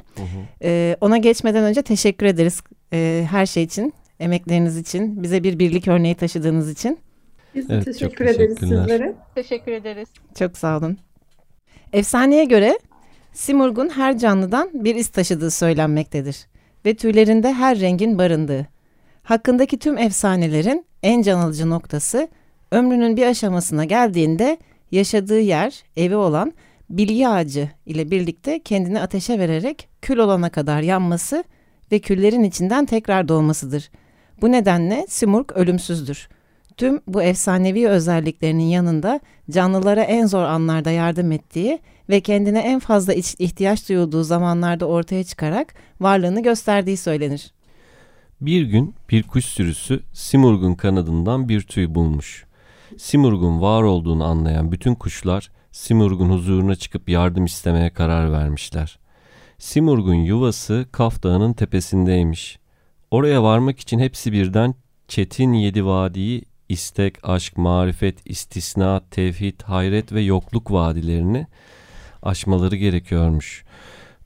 E, 0.63 0.97
ona 1.01 1.17
geçmeden 1.17 1.63
önce 1.63 1.81
teşekkür 1.81 2.25
ederiz 2.25 2.61
e, 2.93 3.27
her 3.31 3.45
şey 3.45 3.63
için, 3.63 3.93
emekleriniz 4.19 4.77
için, 4.77 5.23
bize 5.23 5.43
bir 5.43 5.59
birlik 5.59 5.87
örneği 5.87 6.15
taşıdığınız 6.15 6.71
için. 6.71 6.99
Biz 7.55 7.69
Evet, 7.69 7.85
çok 7.85 7.93
teşekkür 7.93 8.25
ederiz 8.25 8.57
sizlere. 8.59 9.13
Teşekkür 9.35 9.71
ederiz. 9.71 10.09
Çok 10.39 10.57
sağ 10.57 10.77
olun. 10.77 10.97
Efsaneye 11.93 12.45
göre 12.45 12.79
Simurg'un 13.33 13.89
her 13.89 14.17
canlıdan 14.17 14.69
bir 14.73 14.95
iz 14.95 15.07
taşıdığı 15.07 15.51
söylenmektedir 15.51 16.47
ve 16.85 16.93
tüylerinde 16.93 17.53
her 17.53 17.79
rengin 17.79 18.17
barındığı. 18.17 18.67
Hakkındaki 19.23 19.79
tüm 19.79 19.97
efsanelerin 19.97 20.85
en 21.03 21.21
can 21.21 21.39
alıcı 21.39 21.69
noktası 21.69 22.27
ömrünün 22.71 23.17
bir 23.17 23.25
aşamasına 23.25 23.85
geldiğinde 23.85 24.57
yaşadığı 24.91 25.39
yer, 25.39 25.83
evi 25.97 26.15
olan 26.15 26.53
bilgi 26.89 27.27
ağacı 27.27 27.69
ile 27.85 28.11
birlikte 28.11 28.59
kendini 28.59 29.01
ateşe 29.01 29.39
vererek 29.39 29.87
kül 30.01 30.17
olana 30.17 30.49
kadar 30.49 30.81
yanması 30.81 31.43
ve 31.91 31.99
küllerin 31.99 32.43
içinden 32.43 32.85
tekrar 32.85 33.27
doğmasıdır. 33.27 33.89
Bu 34.41 34.51
nedenle 34.51 35.05
Simurg 35.09 35.51
ölümsüzdür. 35.51 36.29
Tüm 36.77 37.01
bu 37.07 37.21
efsanevi 37.23 37.87
özelliklerinin 37.87 38.63
yanında 38.63 39.19
canlılara 39.49 40.03
en 40.03 40.25
zor 40.25 40.43
anlarda 40.43 40.91
yardım 40.91 41.31
ettiği 41.31 41.79
ve 42.09 42.21
kendine 42.21 42.59
en 42.59 42.79
fazla 42.79 43.13
ihtiyaç 43.13 43.89
duyulduğu 43.89 44.23
zamanlarda 44.23 44.85
ortaya 44.85 45.23
çıkarak 45.23 45.73
varlığını 46.01 46.43
gösterdiği 46.43 46.97
söylenir. 46.97 47.51
Bir 48.41 48.61
gün 48.61 48.95
bir 49.09 49.23
kuş 49.23 49.45
sürüsü 49.45 50.03
Simurg'un 50.13 50.75
kanadından 50.75 51.49
bir 51.49 51.61
tüy 51.61 51.95
bulmuş. 51.95 52.45
Simurg'un 52.97 53.61
var 53.61 53.83
olduğunu 53.83 54.23
anlayan 54.23 54.71
bütün 54.71 54.95
kuşlar 54.95 55.51
Simurg'un 55.71 56.29
huzuruna 56.29 56.75
çıkıp 56.75 57.09
yardım 57.09 57.45
istemeye 57.45 57.89
karar 57.89 58.31
vermişler. 58.31 58.99
Simurg'un 59.57 60.13
yuvası 60.13 60.85
Kaf 60.91 61.23
Dağı'nın 61.23 61.53
tepesindeymiş. 61.53 62.59
Oraya 63.11 63.43
varmak 63.43 63.79
için 63.79 63.99
hepsi 63.99 64.31
birden 64.31 64.75
Çetin 65.07 65.53
Yedi 65.53 65.85
Vadiyi 65.85 66.45
istek, 66.69 67.29
aşk, 67.29 67.57
marifet, 67.57 68.17
istisna, 68.25 69.01
tevhid, 69.11 69.61
hayret 69.61 70.13
ve 70.13 70.21
yokluk 70.21 70.71
vadilerini 70.71 71.47
aşmaları 72.23 72.75
gerekiyormuş. 72.75 73.63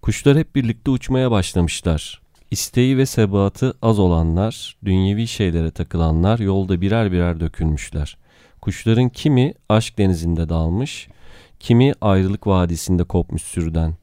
Kuşlar 0.01 0.38
hep 0.38 0.55
birlikte 0.55 0.91
uçmaya 0.91 1.31
başlamışlar. 1.31 2.21
İsteği 2.51 2.97
ve 2.97 3.05
sebatı 3.05 3.73
az 3.81 3.99
olanlar, 3.99 4.77
dünyevi 4.86 5.27
şeylere 5.27 5.71
takılanlar 5.71 6.39
yolda 6.39 6.81
birer 6.81 7.12
birer 7.12 7.39
dökülmüşler. 7.39 8.17
Kuşların 8.62 9.10
kimi 9.10 9.53
aşk 9.69 9.97
denizinde 9.97 10.49
dalmış, 10.49 11.07
kimi 11.60 11.93
ayrılık 12.01 12.47
vadisinde 12.47 13.03
kopmuş 13.03 13.41
sürüden. 13.41 13.93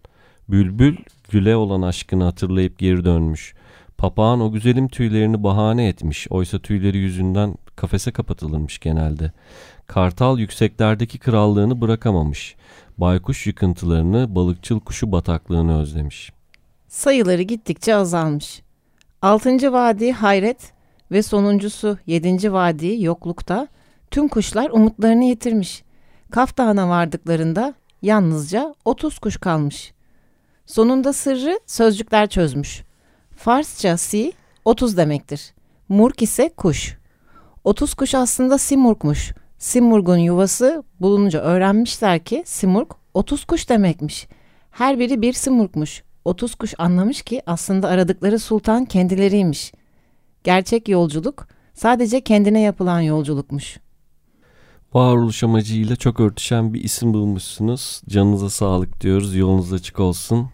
Bülbül 0.49 0.97
güle 1.31 1.57
olan 1.57 1.83
aşkını 1.83 2.25
hatırlayıp 2.25 2.79
geri 2.79 3.05
dönmüş. 3.05 3.55
Papağan 3.99 4.41
o 4.41 4.53
güzelim 4.53 4.89
tüylerini 4.89 5.43
bahane 5.43 5.89
etmiş. 5.89 6.27
Oysa 6.31 6.59
tüyleri 6.59 6.99
yüzünden 6.99 7.55
kafese 7.77 8.11
kapatılırmış 8.11 8.79
genelde. 8.79 9.33
Kartal 9.87 10.39
yükseklerdeki 10.39 11.19
krallığını 11.19 11.81
bırakamamış. 11.81 12.57
Baykuş 12.99 13.47
yıkıntılarını, 13.47 14.35
balıkçıl 14.35 14.81
kuşu 14.81 15.13
bataklığını 15.13 15.81
özlemiş. 15.81 16.33
Sayıları 16.89 17.43
gittikçe 17.43 17.95
azalmış. 17.95 18.63
Altıncı 19.23 19.73
vadi 19.73 20.13
hayret 20.13 20.73
ve 21.11 21.23
sonuncusu 21.23 21.99
yedinci 22.07 22.53
vadi 22.53 23.03
yoklukta 23.03 23.69
tüm 24.11 24.29
kuşlar 24.29 24.71
umutlarını 24.71 25.25
yitirmiş. 25.25 25.85
Kaf 26.31 26.57
Dağı'na 26.57 26.89
vardıklarında 26.89 27.75
yalnızca 28.03 28.75
30 28.85 29.19
kuş 29.19 29.37
kalmış. 29.37 29.93
Sonunda 30.67 31.13
sırrı 31.13 31.61
sözcükler 31.67 32.29
çözmüş. 32.29 32.83
Farsça 33.37 33.97
si 33.97 34.33
30 34.65 34.97
demektir. 34.97 35.55
Murk 35.89 36.23
ise 36.23 36.49
kuş. 36.57 36.99
30 37.65 37.95
kuş 37.95 38.15
aslında 38.15 38.59
simurgmuş. 38.59 39.33
Simurg'un 39.65 40.17
yuvası 40.17 40.85
bulununca 41.01 41.41
öğrenmişler 41.41 42.25
ki 42.25 42.43
simurg 42.47 42.91
30 43.15 43.45
kuş 43.45 43.69
demekmiş. 43.69 44.27
Her 44.71 44.99
biri 44.99 45.23
bir 45.23 45.33
simurgmuş. 45.33 46.03
30 46.25 46.55
kuş 46.55 46.75
anlamış 46.79 47.23
ki 47.23 47.43
aslında 47.47 47.89
aradıkları 47.89 48.39
sultan 48.39 48.85
kendileriymiş. 48.85 49.73
Gerçek 50.45 50.89
yolculuk 50.89 51.49
sadece 51.75 52.21
kendine 52.21 52.61
yapılan 52.61 53.01
yolculukmuş. 53.01 53.77
Varoluş 54.95 55.43
amacıyla 55.43 55.97
çok 55.97 56.21
örtüşen 56.21 56.75
bir 56.75 56.85
isim 56.85 57.15
bulmuşsunuz. 57.15 58.03
Canınıza 58.09 58.51
sağlık 58.51 59.01
diyoruz. 59.01 59.37
Yolunuz 59.37 59.73
açık 59.73 60.01
olsun. 60.01 60.49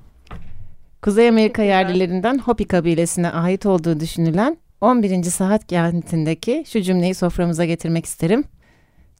Kuzey 1.02 1.28
Amerika 1.28 1.62
yerlilerinden 1.62 2.38
Hopi 2.38 2.64
kabilesine 2.64 3.30
ait 3.30 3.66
olduğu 3.66 4.00
düşünülen 4.00 4.56
11. 4.80 5.22
saat 5.22 5.66
kentindeki 5.66 6.64
şu 6.66 6.82
cümleyi 6.82 7.14
soframıza 7.14 7.64
getirmek 7.64 8.06
isterim. 8.06 8.44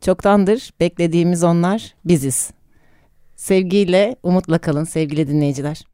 Çoktandır 0.01 0.71
beklediğimiz 0.81 1.45
onlar 1.45 1.95
biziz. 2.05 2.51
Sevgiyle, 3.37 4.17
umutla 4.23 4.59
kalın 4.59 4.85
sevgili 4.85 5.29
dinleyiciler. 5.29 5.90